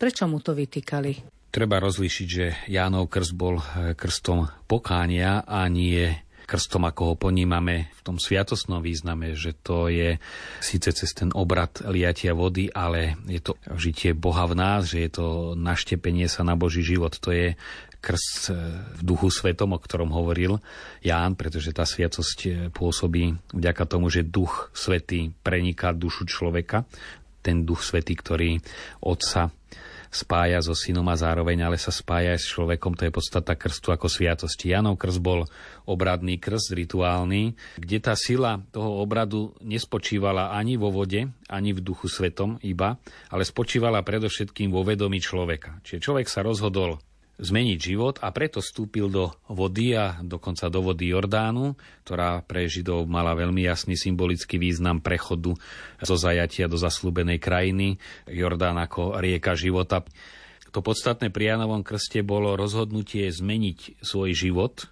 Prečo 0.00 0.24
mu 0.24 0.40
to 0.40 0.56
vytýkali? 0.56 1.36
Treba 1.52 1.80
rozlíšiť, 1.80 2.28
že 2.28 2.46
Jánov 2.68 3.08
krst 3.08 3.32
bol 3.36 3.60
e, 3.60 3.92
krstom 3.92 4.48
pokánia 4.64 5.44
a 5.44 5.68
nie 5.68 6.08
krstom, 6.46 6.86
ako 6.86 7.02
ho 7.12 7.14
ponímame 7.18 7.90
v 7.90 8.00
tom 8.06 8.16
sviatostnom 8.22 8.78
význame, 8.78 9.34
že 9.34 9.52
to 9.52 9.90
je 9.90 10.16
síce 10.62 10.86
cez 10.94 11.10
ten 11.10 11.34
obrad 11.34 11.82
liatia 11.82 12.32
vody, 12.32 12.70
ale 12.70 13.18
je 13.26 13.42
to 13.42 13.58
žitie 13.74 14.14
Boha 14.14 14.46
v 14.46 14.54
nás, 14.54 14.86
že 14.86 15.04
je 15.04 15.10
to 15.10 15.26
naštepenie 15.58 16.30
sa 16.30 16.46
na 16.46 16.54
Boží 16.54 16.86
život. 16.86 17.18
To 17.18 17.34
je 17.34 17.58
krst 17.98 18.54
e, 18.54 18.54
v 18.96 19.02
duchu 19.02 19.34
svetom, 19.34 19.74
o 19.74 19.82
ktorom 19.82 20.14
hovoril 20.14 20.62
Ján, 21.02 21.34
pretože 21.34 21.74
tá 21.74 21.82
sviatosť 21.82 22.38
e, 22.46 22.50
pôsobí 22.70 23.34
vďaka 23.50 23.84
tomu, 23.90 24.06
že 24.06 24.22
duch 24.22 24.70
svetý 24.70 25.34
preniká 25.42 25.90
dušu 25.90 26.30
človeka, 26.30 26.86
ten 27.42 27.66
duch 27.66 27.82
svetý, 27.82 28.14
ktorý 28.14 28.62
Otca 29.02 29.50
spája 30.10 30.62
so 30.62 30.72
synom 30.72 31.06
a 31.10 31.16
zároveň 31.16 31.66
ale 31.66 31.78
sa 31.80 31.94
spája 31.94 32.34
aj 32.36 32.40
s 32.40 32.50
človekom, 32.52 32.94
to 32.94 33.06
je 33.06 33.14
podstata 33.14 33.54
krstu 33.56 33.92
ako 33.92 34.06
sviatosti. 34.06 34.72
Janov 34.72 35.00
krst 35.00 35.20
bol 35.20 35.46
obradný 35.86 36.36
krst, 36.36 36.74
rituálny, 36.74 37.56
kde 37.80 37.98
tá 38.02 38.14
sila 38.14 38.62
toho 38.74 39.00
obradu 39.00 39.54
nespočívala 39.62 40.54
ani 40.54 40.76
vo 40.76 40.92
vode, 40.92 41.30
ani 41.48 41.70
v 41.72 41.80
duchu 41.80 42.10
svetom 42.10 42.58
iba, 42.62 42.98
ale 43.30 43.42
spočívala 43.46 44.02
predovšetkým 44.02 44.70
vo 44.70 44.82
vedomí 44.82 45.22
človeka. 45.22 45.80
Čiže 45.86 46.02
človek 46.02 46.26
sa 46.26 46.44
rozhodol 46.44 46.98
zmeniť 47.36 47.78
život 47.78 48.16
a 48.24 48.32
preto 48.32 48.64
vstúpil 48.64 49.12
do 49.12 49.28
vody 49.52 49.92
a 49.92 50.16
dokonca 50.24 50.72
do 50.72 50.80
vody 50.80 51.12
Jordánu, 51.12 51.76
ktorá 52.04 52.40
pre 52.40 52.64
Židov 52.64 53.04
mala 53.04 53.36
veľmi 53.36 53.60
jasný 53.68 53.92
symbolický 53.92 54.56
význam 54.56 55.04
prechodu 55.04 55.52
zo 56.00 56.16
zajatia 56.16 56.64
do 56.64 56.80
zaslúbenej 56.80 57.36
krajiny. 57.36 58.00
Jordán 58.24 58.80
ako 58.80 59.20
rieka 59.20 59.52
života. 59.52 60.00
To 60.72 60.80
podstatné 60.80 61.32
pri 61.32 61.56
Janovom 61.56 61.84
krste 61.84 62.24
bolo 62.24 62.56
rozhodnutie 62.56 63.28
zmeniť 63.28 64.00
svoj 64.00 64.32
život, 64.36 64.88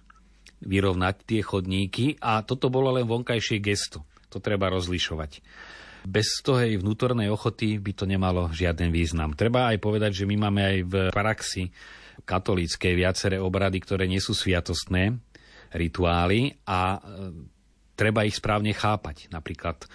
vyrovnať 0.61 1.15
tie 1.25 1.41
chodníky 1.45 2.17
a 2.21 2.41
toto 2.41 2.73
bolo 2.73 2.93
len 2.93 3.05
vonkajšie 3.05 3.61
gesto. 3.61 4.05
To 4.33 4.41
treba 4.41 4.69
rozlišovať. 4.73 5.41
Bez 6.05 6.45
toho 6.45 6.61
jej 6.61 6.77
vnútornej 6.77 7.33
ochoty 7.33 7.81
by 7.81 7.91
to 7.97 8.05
nemalo 8.05 8.53
žiaden 8.53 8.93
význam. 8.93 9.33
Treba 9.33 9.73
aj 9.73 9.81
povedať, 9.81 10.21
že 10.21 10.29
my 10.29 10.37
máme 10.37 10.61
aj 10.61 10.77
v 10.85 10.93
praxi 11.09 11.73
katolíckej 12.25 12.93
viaceré 12.97 13.37
obrady, 13.37 13.79
ktoré 13.79 14.09
nie 14.09 14.19
sú 14.19 14.33
sviatostné 14.33 15.15
rituály 15.71 16.57
a 16.65 16.97
e, 16.97 16.99
treba 17.93 18.25
ich 18.25 18.37
správne 18.37 18.73
chápať. 18.73 19.29
Napríklad 19.29 19.85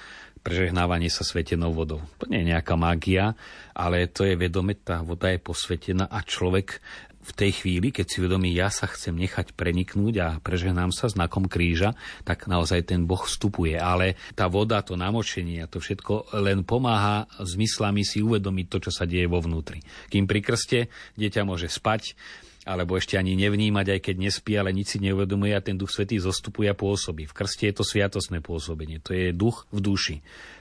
prežehnávanie 0.41 1.13
sa 1.13 1.21
svetenou 1.21 1.77
vodou. 1.77 2.01
To 2.17 2.25
nie 2.33 2.41
je 2.41 2.51
nejaká 2.57 2.75
mágia, 2.79 3.37
ale 3.77 4.09
to 4.09 4.25
je 4.25 4.41
vedome, 4.41 4.73
tá 4.73 5.05
voda 5.05 5.29
je 5.29 5.41
posvetená 5.43 6.09
a 6.09 6.25
človek 6.25 6.81
v 7.21 7.33
tej 7.37 7.63
chvíli, 7.63 7.93
keď 7.93 8.07
si 8.09 8.17
uvedomí, 8.25 8.49
ja 8.57 8.73
sa 8.73 8.89
chcem 8.89 9.13
nechať 9.13 9.53
preniknúť 9.53 10.15
a 10.25 10.29
prežehnám 10.41 10.89
sa 10.89 11.13
znakom 11.13 11.53
kríža, 11.53 11.93
tak 12.25 12.49
naozaj 12.49 12.89
ten 12.89 13.05
Boh 13.05 13.21
vstupuje. 13.21 13.77
Ale 13.77 14.17
tá 14.33 14.49
voda, 14.49 14.81
to 14.81 14.97
namočenie 14.97 15.61
a 15.61 15.69
to 15.69 15.85
všetko 15.85 16.33
len 16.41 16.65
pomáha 16.65 17.29
zmyslami 17.37 18.09
si 18.09 18.25
uvedomiť 18.25 18.67
to, 18.73 18.79
čo 18.89 18.91
sa 18.91 19.05
deje 19.05 19.29
vo 19.29 19.45
vnútri. 19.45 19.85
Kým 20.09 20.25
pri 20.25 20.41
krste 20.41 20.79
dieťa 21.21 21.45
môže 21.45 21.69
spať, 21.69 22.17
alebo 22.65 22.97
ešte 22.97 23.17
ani 23.17 23.37
nevnímať, 23.37 23.87
aj 23.97 24.01
keď 24.01 24.17
nespí, 24.21 24.53
ale 24.57 24.73
nič 24.73 24.97
si 24.97 24.99
neuvedomuje 25.01 25.53
a 25.57 25.65
ten 25.65 25.81
Duch 25.81 25.93
Svetý 25.93 26.21
zostupuje 26.21 26.69
a 26.69 26.77
pôsobí. 26.77 27.29
V 27.29 27.37
krste 27.37 27.69
je 27.69 27.81
to 27.81 27.85
sviatosné 27.85 28.45
pôsobenie, 28.45 29.01
to 29.01 29.17
je 29.17 29.33
duch 29.33 29.65
v 29.73 29.81
duši. 29.81 30.17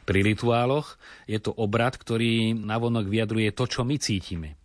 Pri 0.07 0.23
rituáloch 0.23 0.95
je 1.27 1.39
to 1.39 1.51
obrad, 1.55 1.95
ktorý 1.95 2.55
navonok 2.55 3.07
vyjadruje 3.07 3.51
to, 3.55 3.63
čo 3.67 3.87
my 3.87 3.95
cítime 3.99 4.58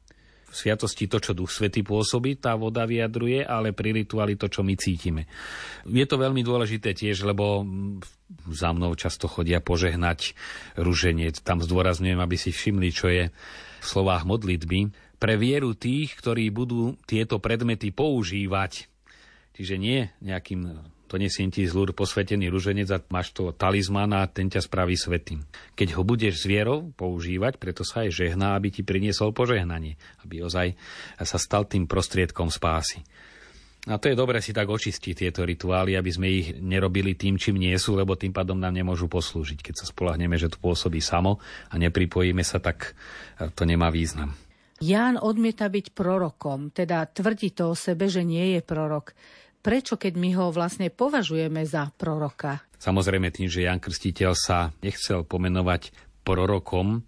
sviatosti 0.54 1.10
to, 1.10 1.18
čo 1.18 1.34
Duch 1.34 1.50
Svetý 1.50 1.82
pôsobí, 1.82 2.38
tá 2.38 2.54
voda 2.54 2.86
vyjadruje, 2.86 3.42
ale 3.42 3.74
pri 3.74 3.90
rituáli 3.90 4.38
to, 4.38 4.46
čo 4.46 4.62
my 4.62 4.78
cítime. 4.78 5.26
Je 5.82 6.06
to 6.06 6.14
veľmi 6.14 6.46
dôležité 6.46 6.94
tiež, 6.94 7.26
lebo 7.26 7.66
za 8.46 8.70
mnou 8.70 8.94
často 8.94 9.26
chodia 9.26 9.58
požehnať 9.58 10.38
ruženec. 10.78 11.42
Tam 11.42 11.58
zdôrazňujem, 11.58 12.22
aby 12.22 12.36
si 12.38 12.54
všimli, 12.54 12.88
čo 12.94 13.10
je 13.10 13.24
v 13.82 13.86
slovách 13.86 14.22
modlitby. 14.24 14.94
Pre 15.18 15.34
vieru 15.34 15.74
tých, 15.74 16.14
ktorí 16.14 16.54
budú 16.54 16.94
tieto 17.04 17.42
predmety 17.42 17.90
používať. 17.90 18.86
Čiže 19.54 19.74
nie 19.78 20.06
nejakým 20.22 20.66
donesiem 21.14 21.55
ti 21.55 21.62
z 21.62 21.70
Lúr 21.70 21.94
posvetený 21.94 22.50
ruženec 22.50 22.90
a 22.90 22.98
máš 23.14 23.31
to 23.31 23.55
talizman 23.55 24.11
a 24.11 24.27
ten 24.27 24.50
ťa 24.50 24.66
spraví 24.66 24.98
svetým. 24.98 25.46
Keď 25.79 25.94
ho 25.94 26.03
budeš 26.03 26.42
s 26.42 26.50
vierou 26.50 26.90
používať, 26.98 27.62
preto 27.62 27.87
sa 27.87 28.03
aj 28.03 28.11
žehná, 28.11 28.59
aby 28.59 28.74
ti 28.74 28.83
priniesol 28.83 29.31
požehnanie, 29.31 29.94
aby 30.27 30.42
ozaj 30.42 30.74
sa 31.22 31.38
stal 31.38 31.70
tým 31.70 31.87
prostriedkom 31.87 32.50
spásy. 32.50 33.07
A 33.85 34.00
to 34.00 34.09
je 34.09 34.16
dobre 34.16 34.40
si 34.40 34.57
tak 34.57 34.64
očistiť 34.64 35.12
tieto 35.12 35.44
rituály, 35.44 35.92
aby 35.92 36.09
sme 36.09 36.27
ich 36.33 36.57
nerobili 36.57 37.12
tým, 37.20 37.37
čím 37.37 37.61
nie 37.61 37.77
sú, 37.77 37.92
lebo 37.92 38.16
tým 38.16 38.33
pádom 38.33 38.57
nám 38.57 38.72
nemôžu 38.72 39.12
poslúžiť. 39.12 39.61
Keď 39.61 39.74
sa 39.77 39.87
spolahneme, 39.92 40.40
že 40.40 40.48
to 40.48 40.57
pôsobí 40.57 41.05
samo 41.05 41.37
a 41.68 41.77
nepripojíme 41.77 42.40
sa, 42.40 42.64
tak 42.64 42.96
to 43.53 43.68
nemá 43.68 43.92
význam. 43.92 44.33
Ján 44.81 45.20
odmieta 45.20 45.68
byť 45.68 45.92
prorokom, 45.92 46.72
teda 46.72 47.07
tvrdí 47.12 47.53
to 47.53 47.72
o 47.72 47.79
sebe, 47.79 48.09
že 48.09 48.24
nie 48.24 48.57
je 48.57 48.61
prorok 48.64 49.12
prečo, 49.64 49.96
keď 49.96 50.12
my 50.20 50.31
ho 50.37 50.46
vlastne 50.53 50.92
považujeme 50.92 51.64
za 51.64 51.88
proroka? 51.96 52.61
Samozrejme 52.77 53.33
tým, 53.33 53.48
že 53.48 53.64
Jan 53.64 53.81
Krstiteľ 53.81 54.37
sa 54.37 54.77
nechcel 54.85 55.24
pomenovať 55.24 55.88
prorokom, 56.20 57.00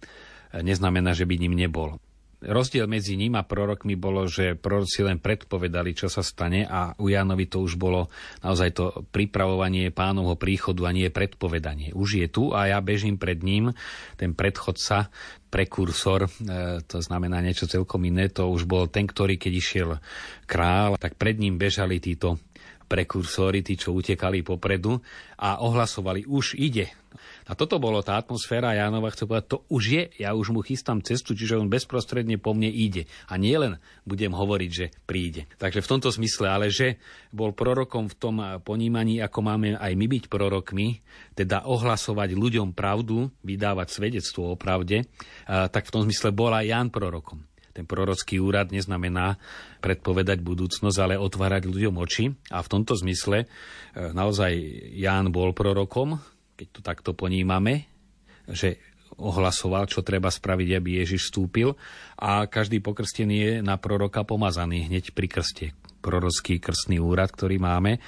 neznamená, 0.57 1.13
že 1.13 1.29
by 1.29 1.37
ním 1.37 1.53
nebol. 1.53 2.01
Rozdiel 2.37 2.85
medzi 2.85 3.17
ním 3.17 3.33
a 3.33 3.41
prorokmi 3.41 3.97
bolo, 3.97 4.29
že 4.29 4.53
proroci 4.53 5.01
len 5.01 5.17
predpovedali, 5.17 5.97
čo 5.97 6.05
sa 6.05 6.21
stane 6.21 6.69
a 6.69 6.93
u 7.01 7.09
Jánovi 7.09 7.49
to 7.49 7.65
už 7.65 7.81
bolo 7.81 8.13
naozaj 8.45 8.69
to 8.77 8.85
pripravovanie 9.09 9.89
pánovho 9.89 10.37
príchodu 10.37 10.85
a 10.85 10.93
nie 10.93 11.09
predpovedanie. 11.09 11.97
Už 11.97 12.21
je 12.21 12.27
tu 12.29 12.53
a 12.53 12.69
ja 12.69 12.77
bežím 12.77 13.17
pred 13.17 13.41
ním, 13.41 13.73
ten 14.21 14.37
predchodca, 14.37 15.09
prekursor, 15.49 16.29
e, 16.29 16.85
to 16.85 17.01
znamená 17.01 17.41
niečo 17.41 17.65
celkom 17.65 18.05
iné, 18.05 18.29
to 18.29 18.45
už 18.53 18.69
bol 18.69 18.85
ten, 18.85 19.09
ktorý 19.09 19.41
keď 19.41 19.53
išiel 19.57 19.89
král, 20.45 20.93
tak 21.01 21.17
pred 21.17 21.41
ním 21.41 21.57
bežali 21.57 21.97
títo 21.97 22.37
prekursori, 22.87 23.61
tí, 23.61 23.75
čo 23.75 23.91
utekali 23.91 24.41
popredu 24.41 24.97
a 25.37 25.59
ohlasovali, 25.59 26.23
už 26.23 26.55
ide. 26.55 26.87
A 27.47 27.55
toto 27.55 27.79
bolo 27.79 28.03
tá 28.03 28.19
atmosféra 28.19 28.75
Jánova, 28.75 29.11
chce 29.11 29.23
povedať, 29.23 29.47
to 29.47 29.57
už 29.71 29.83
je, 29.87 30.03
ja 30.19 30.35
už 30.35 30.51
mu 30.51 30.59
chystám 30.59 30.99
cestu, 30.99 31.31
čiže 31.31 31.55
on 31.55 31.71
bezprostredne 31.71 32.35
po 32.35 32.51
mne 32.51 32.67
ide. 32.67 33.07
A 33.31 33.39
nie 33.39 33.55
len 33.55 33.79
budem 34.03 34.35
hovoriť, 34.35 34.71
že 34.71 34.91
príde. 35.07 35.47
Takže 35.55 35.79
v 35.79 35.91
tomto 35.91 36.11
smysle, 36.11 36.47
ale 36.51 36.67
že 36.67 36.99
bol 37.31 37.55
prorokom 37.55 38.11
v 38.11 38.15
tom 38.19 38.35
ponímaní, 38.63 39.23
ako 39.23 39.39
máme 39.43 39.79
aj 39.79 39.93
my 39.95 40.05
byť 40.07 40.23
prorokmi, 40.27 40.99
teda 41.39 41.63
ohlasovať 41.67 42.35
ľuďom 42.35 42.75
pravdu, 42.75 43.31
vydávať 43.43 43.87
svedectvo 43.91 44.53
o 44.53 44.59
pravde, 44.59 45.07
tak 45.47 45.87
v 45.87 45.93
tom 45.93 46.03
zmysle 46.03 46.35
bol 46.35 46.51
aj 46.51 46.67
Ján 46.67 46.91
prorokom. 46.91 47.47
Ten 47.77 47.85
prorocký 47.85 48.41
úrad 48.41 48.73
neznamená 48.73 49.37
predpovedať 49.85 50.41
budúcnosť, 50.41 50.97
ale 50.97 51.21
otvárať 51.21 51.69
ľuďom 51.69 51.93
oči. 52.01 52.33
A 52.49 52.65
v 52.65 52.71
tomto 52.73 52.97
zmysle 52.97 53.45
e, 53.45 53.47
naozaj 54.17 54.57
Ján 54.97 55.29
bol 55.29 55.53
prorokom, 55.53 56.17
keď 56.57 56.67
to 56.73 56.81
takto 56.81 57.13
ponímame, 57.13 57.85
že 58.49 58.81
ohlasoval, 59.13 59.85
čo 59.85 60.01
treba 60.01 60.33
spraviť, 60.33 60.69
aby 60.73 61.05
Ježiš 61.05 61.29
vstúpil 61.29 61.77
a 62.17 62.45
každý 62.49 62.81
pokrstený 62.81 63.35
je 63.37 63.51
na 63.61 63.77
proroka 63.77 64.25
pomazaný 64.25 64.89
hneď 64.89 65.13
pri 65.13 65.29
krste. 65.29 65.65
Prorocký 66.01 66.57
krstný 66.61 66.97
úrad, 67.01 67.33
ktorý 67.33 67.61
máme. 67.61 68.01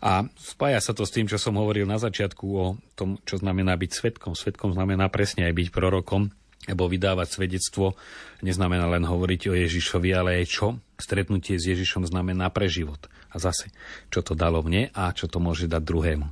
A 0.00 0.28
spája 0.36 0.80
sa 0.80 0.92
to 0.92 1.08
s 1.08 1.12
tým, 1.12 1.28
čo 1.28 1.40
som 1.40 1.56
hovoril 1.56 1.88
na 1.88 1.96
začiatku 1.96 2.44
o 2.52 2.76
tom, 2.96 3.16
čo 3.24 3.40
znamená 3.40 3.76
byť 3.80 3.90
svetkom. 3.92 4.32
Svetkom 4.36 4.76
znamená 4.76 5.08
presne 5.08 5.48
aj 5.48 5.56
byť 5.56 5.68
prorokom, 5.72 6.32
lebo 6.66 6.90
vydávať 6.90 7.38
svedectvo 7.38 7.94
neznamená 8.42 8.90
len 8.90 9.06
hovoriť 9.06 9.40
o 9.50 9.54
Ježišovi, 9.54 10.10
ale 10.12 10.42
aj 10.42 10.46
čo? 10.50 10.66
Stretnutie 10.98 11.56
s 11.56 11.66
Ježišom 11.70 12.06
znamená 12.06 12.50
pre 12.50 12.66
život. 12.66 13.00
A 13.30 13.38
zase, 13.38 13.70
čo 14.10 14.22
to 14.22 14.34
dalo 14.34 14.62
mne 14.62 14.90
a 14.92 15.10
čo 15.14 15.30
to 15.30 15.38
môže 15.38 15.70
dať 15.70 15.82
druhému. 15.82 16.26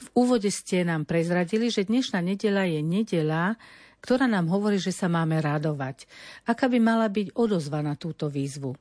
V 0.00 0.08
úvode 0.16 0.48
ste 0.48 0.82
nám 0.82 1.04
prezradili, 1.04 1.68
že 1.68 1.84
dnešná 1.84 2.24
nedela 2.24 2.64
je 2.64 2.80
nedela, 2.80 3.60
ktorá 4.00 4.24
nám 4.24 4.48
hovorí, 4.48 4.80
že 4.80 4.96
sa 4.96 5.12
máme 5.12 5.36
radovať. 5.44 6.08
Aká 6.48 6.72
by 6.72 6.78
mala 6.80 7.06
byť 7.12 7.36
odozva 7.36 7.84
na 7.84 7.94
túto 8.00 8.32
výzvu? 8.32 8.72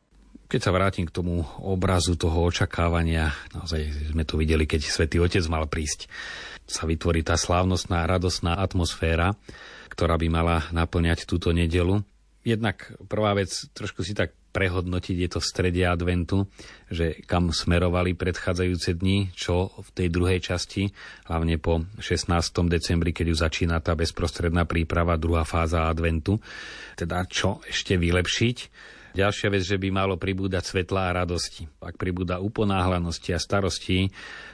Keď 0.49 0.61
sa 0.65 0.73
vrátim 0.73 1.05
k 1.05 1.13
tomu 1.13 1.45
obrazu 1.61 2.17
toho 2.17 2.49
očakávania, 2.49 3.29
naozaj 3.53 4.15
sme 4.15 4.25
to 4.25 4.39
videli, 4.39 4.65
keď 4.65 4.81
Svetý 4.81 5.21
Otec 5.21 5.45
mal 5.45 5.69
prísť, 5.69 6.09
sa 6.65 6.89
vytvorí 6.89 7.21
tá 7.21 7.37
slávnostná, 7.37 8.09
radosná 8.09 8.57
atmosféra, 8.57 9.37
ktorá 9.99 10.15
by 10.15 10.31
mala 10.31 10.63
naplňať 10.71 11.27
túto 11.27 11.51
nedelu. 11.51 11.99
Jednak 12.47 12.95
prvá 13.11 13.35
vec, 13.35 13.51
trošku 13.75 13.99
si 13.99 14.15
tak 14.15 14.31
prehodnotiť, 14.55 15.15
je 15.19 15.29
to 15.29 15.39
v 15.43 15.49
strede 15.51 15.83
adventu, 15.83 16.47
že 16.87 17.19
kam 17.27 17.51
smerovali 17.51 18.15
predchádzajúce 18.15 18.95
dni, 18.95 19.35
čo 19.35 19.75
v 19.75 19.89
tej 19.91 20.07
druhej 20.07 20.39
časti, 20.39 20.87
hlavne 21.27 21.59
po 21.59 21.83
16. 21.99 22.31
decembri, 22.71 23.11
keď 23.11 23.27
už 23.27 23.43
začína 23.43 23.83
tá 23.83 23.91
bezprostredná 23.91 24.63
príprava, 24.63 25.19
druhá 25.19 25.43
fáza 25.43 25.91
adventu, 25.91 26.39
teda 26.95 27.27
čo 27.27 27.59
ešte 27.67 27.99
vylepšiť. 27.99 28.57
Ďalšia 29.19 29.51
vec, 29.51 29.67
že 29.67 29.75
by 29.75 29.91
malo 29.91 30.15
pribúdať 30.15 30.63
svetla 30.63 31.11
a 31.11 31.15
radosti. 31.27 31.67
Ak 31.83 31.99
pribúda 31.99 32.39
uponáhlanosti 32.39 33.35
a 33.35 33.39
starosti, 33.41 34.07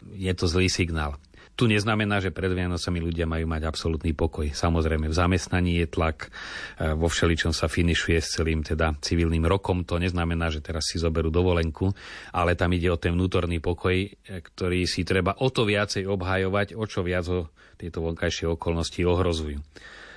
je 0.10 0.34
to 0.34 0.50
zlý 0.50 0.74
signál. 0.74 1.22
Tu 1.56 1.72
neznamená, 1.72 2.20
že 2.20 2.36
pred 2.36 2.52
Vianocami 2.52 3.00
ľudia 3.00 3.24
majú 3.24 3.48
mať 3.48 3.64
absolútny 3.64 4.12
pokoj. 4.12 4.52
Samozrejme, 4.52 5.08
v 5.08 5.16
zamestnaní 5.16 5.80
je 5.80 5.88
tlak, 5.88 6.28
e, 6.28 6.92
vo 7.00 7.08
všeličom 7.08 7.56
sa 7.56 7.72
finišuje 7.72 8.20
s 8.20 8.36
celým 8.36 8.60
teda 8.60 9.00
civilným 9.00 9.48
rokom. 9.48 9.88
To 9.88 9.96
neznamená, 9.96 10.52
že 10.52 10.60
teraz 10.60 10.92
si 10.92 11.00
zoberú 11.00 11.32
dovolenku, 11.32 11.96
ale 12.36 12.60
tam 12.60 12.76
ide 12.76 12.92
o 12.92 13.00
ten 13.00 13.16
vnútorný 13.16 13.64
pokoj, 13.64 13.96
e, 13.96 14.08
ktorý 14.28 14.84
si 14.84 15.08
treba 15.08 15.40
o 15.40 15.48
to 15.48 15.64
viacej 15.64 16.04
obhajovať, 16.04 16.76
o 16.76 16.84
čo 16.84 17.08
viac 17.08 17.24
ho 17.32 17.48
tieto 17.80 18.04
vonkajšie 18.04 18.52
okolnosti 18.52 19.00
ohrozujú. 19.08 19.56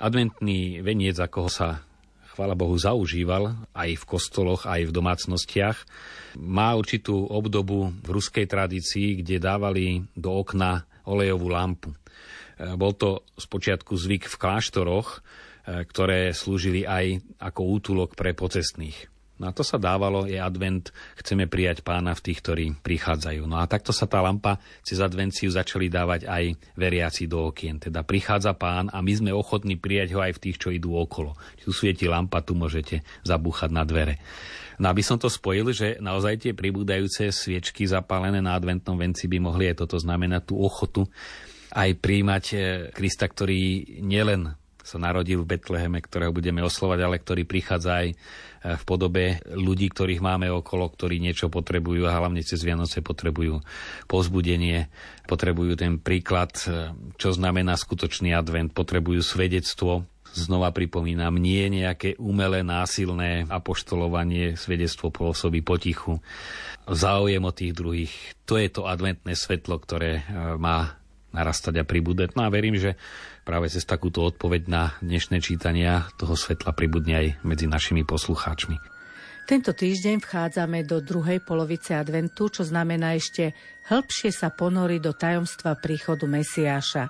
Adventný 0.03 0.83
veniec, 0.83 1.15
ako 1.15 1.47
ho 1.47 1.51
sa 1.51 1.87
chvála 2.35 2.55
Bohu, 2.55 2.75
zaužíval 2.75 3.67
aj 3.75 3.95
v 3.95 4.07
kostoloch, 4.07 4.67
aj 4.67 4.87
v 4.87 4.95
domácnostiach. 4.95 5.77
Má 6.39 6.75
určitú 6.75 7.31
obdobu 7.31 7.95
v 8.03 8.09
ruskej 8.11 8.43
tradícii, 8.47 9.23
kde 9.23 9.43
dávali 9.43 10.03
do 10.19 10.35
okna 10.35 10.88
olejovú 11.09 11.49
lampu. 11.49 11.89
E, 11.91 11.97
bol 12.77 12.93
to 12.93 13.25
spočiatku 13.35 13.97
zvyk 13.97 14.29
v 14.29 14.39
kláštoroch, 14.39 15.09
e, 15.09 15.19
ktoré 15.89 16.31
slúžili 16.37 16.85
aj 16.85 17.25
ako 17.41 17.61
útulok 17.65 18.13
pre 18.13 18.37
pocestných. 18.37 19.18
No 19.39 19.47
a 19.47 19.55
to 19.55 19.63
sa 19.63 19.79
dávalo, 19.79 20.27
je 20.27 20.35
advent, 20.35 20.91
chceme 21.15 21.47
prijať 21.47 21.79
pána 21.79 22.11
v 22.11 22.23
tých, 22.27 22.43
ktorí 22.43 22.65
prichádzajú. 22.83 23.47
No 23.47 23.63
a 23.63 23.71
takto 23.71 23.95
sa 23.95 24.03
tá 24.03 24.19
lampa 24.19 24.59
cez 24.83 24.99
advenciu 24.99 25.47
začali 25.47 25.87
dávať 25.87 26.27
aj 26.27 26.59
veriaci 26.75 27.31
do 27.31 27.47
okien. 27.47 27.79
Teda 27.79 28.03
prichádza 28.03 28.51
pán 28.51 28.91
a 28.91 28.99
my 28.99 29.13
sme 29.15 29.31
ochotní 29.31 29.79
prijať 29.79 30.11
ho 30.11 30.19
aj 30.19 30.35
v 30.35 30.41
tých, 30.43 30.59
čo 30.59 30.75
idú 30.75 30.99
okolo. 30.99 31.39
Tu 31.63 31.71
svieti 31.71 32.03
lampa, 32.11 32.43
tu 32.43 32.51
môžete 32.51 32.99
zabúchať 33.23 33.71
na 33.71 33.87
dvere. 33.87 34.19
No 34.75 34.91
aby 34.91 35.03
som 35.03 35.15
to 35.15 35.31
spojil, 35.31 35.71
že 35.71 35.99
naozaj 36.03 36.43
tie 36.43 36.51
pribúdajúce 36.51 37.31
sviečky 37.31 37.87
zapálené 37.87 38.43
na 38.43 38.59
adventnom 38.59 38.99
venci 38.99 39.31
by 39.31 39.39
mohli 39.39 39.71
aj 39.71 39.87
toto 39.87 39.95
znamenať 39.99 40.51
tú 40.51 40.59
ochotu 40.59 41.07
aj 41.69 42.01
príjmať 42.01 42.45
eh, 42.53 42.61
Krista, 42.89 43.29
ktorý 43.29 43.85
nielen 44.01 44.58
sa 44.89 44.97
narodil 44.97 45.45
v 45.45 45.53
Betleheme, 45.53 46.01
ktorého 46.01 46.33
budeme 46.33 46.65
oslovať, 46.65 46.99
ale 47.05 47.21
ktorý 47.21 47.45
prichádza 47.45 48.01
aj 48.01 48.07
e, 48.09 48.15
v 48.73 48.83
podobe 48.89 49.37
ľudí, 49.53 49.93
ktorých 49.93 50.25
máme 50.25 50.49
okolo, 50.49 50.89
ktorí 50.89 51.21
niečo 51.21 51.53
potrebujú 51.53 52.09
a 52.09 52.17
hlavne 52.17 52.41
cez 52.41 52.65
Vianoce 52.65 53.05
potrebujú 53.05 53.61
pozbudenie, 54.09 54.89
potrebujú 55.29 55.77
ten 55.77 56.01
príklad, 56.01 56.57
e, 56.65 56.89
čo 57.21 57.29
znamená 57.29 57.77
skutočný 57.77 58.33
advent, 58.33 58.73
potrebujú 58.73 59.21
svedectvo, 59.21 60.09
Znova 60.29 60.69
pripomínam, 60.69 61.41
nie 61.41 61.65
nejaké 61.73 62.13
umelé, 62.21 62.61
násilné 62.61 63.49
apoštolovanie, 63.49 64.53
svedectvo 64.61 65.09
pôsobí 65.09 65.65
potichu, 65.65 66.21
záujem 66.85 67.41
o 67.41 67.49
tých 67.49 67.73
druhých. 67.73 68.13
To 68.45 68.61
je 68.61 68.69
to 68.69 68.85
adventné 68.85 69.33
svetlo, 69.33 69.81
ktoré 69.81 70.21
e, 70.21 70.23
má 70.61 70.98
narastať 71.31 71.81
a 71.81 71.87
pribúdať. 71.87 72.33
No 72.33 72.45
a 72.45 72.53
verím, 72.53 72.77
že 72.77 72.97
práve 73.45 73.69
cez 73.69 73.85
takúto 73.85 74.25
odpoveď 74.25 74.61
na 74.69 74.83
dnešné 75.01 75.41
čítania 75.41 76.09
toho 76.17 76.33
svetla 76.33 76.73
pribudne 76.73 77.13
aj 77.17 77.27
medzi 77.45 77.65
našimi 77.65 78.05
poslucháčmi. 78.05 78.99
Tento 79.49 79.73
týždeň 79.73 80.21
vchádzame 80.21 80.85
do 80.85 81.01
druhej 81.01 81.41
polovice 81.41 81.97
adventu, 81.97 82.53
čo 82.53 82.61
znamená 82.61 83.17
ešte 83.17 83.57
hĺbšie 83.89 84.29
sa 84.29 84.53
ponoriť 84.53 85.01
do 85.01 85.13
tajomstva 85.17 85.73
príchodu 85.81 86.29
Mesiáša. 86.29 87.09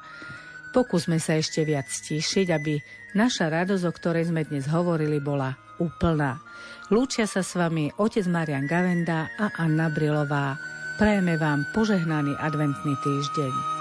Pokúsme 0.72 1.20
sa 1.20 1.36
ešte 1.36 1.68
viac 1.68 1.92
stíšiť, 1.92 2.48
aby 2.56 2.80
naša 3.12 3.52
radosť, 3.52 3.84
o 3.84 3.92
ktorej 3.92 4.32
sme 4.32 4.48
dnes 4.48 4.72
hovorili, 4.72 5.20
bola 5.20 5.52
úplná. 5.84 6.40
Lúčia 6.88 7.28
sa 7.28 7.44
s 7.44 7.60
vami 7.60 7.92
otec 8.00 8.24
Marian 8.32 8.72
Gavenda 8.72 9.28
a 9.36 9.52
Anna 9.60 9.92
Brilová. 9.92 10.56
Prajeme 10.96 11.36
vám 11.36 11.68
požehnaný 11.76 12.40
adventný 12.40 12.96
týždeň. 13.04 13.79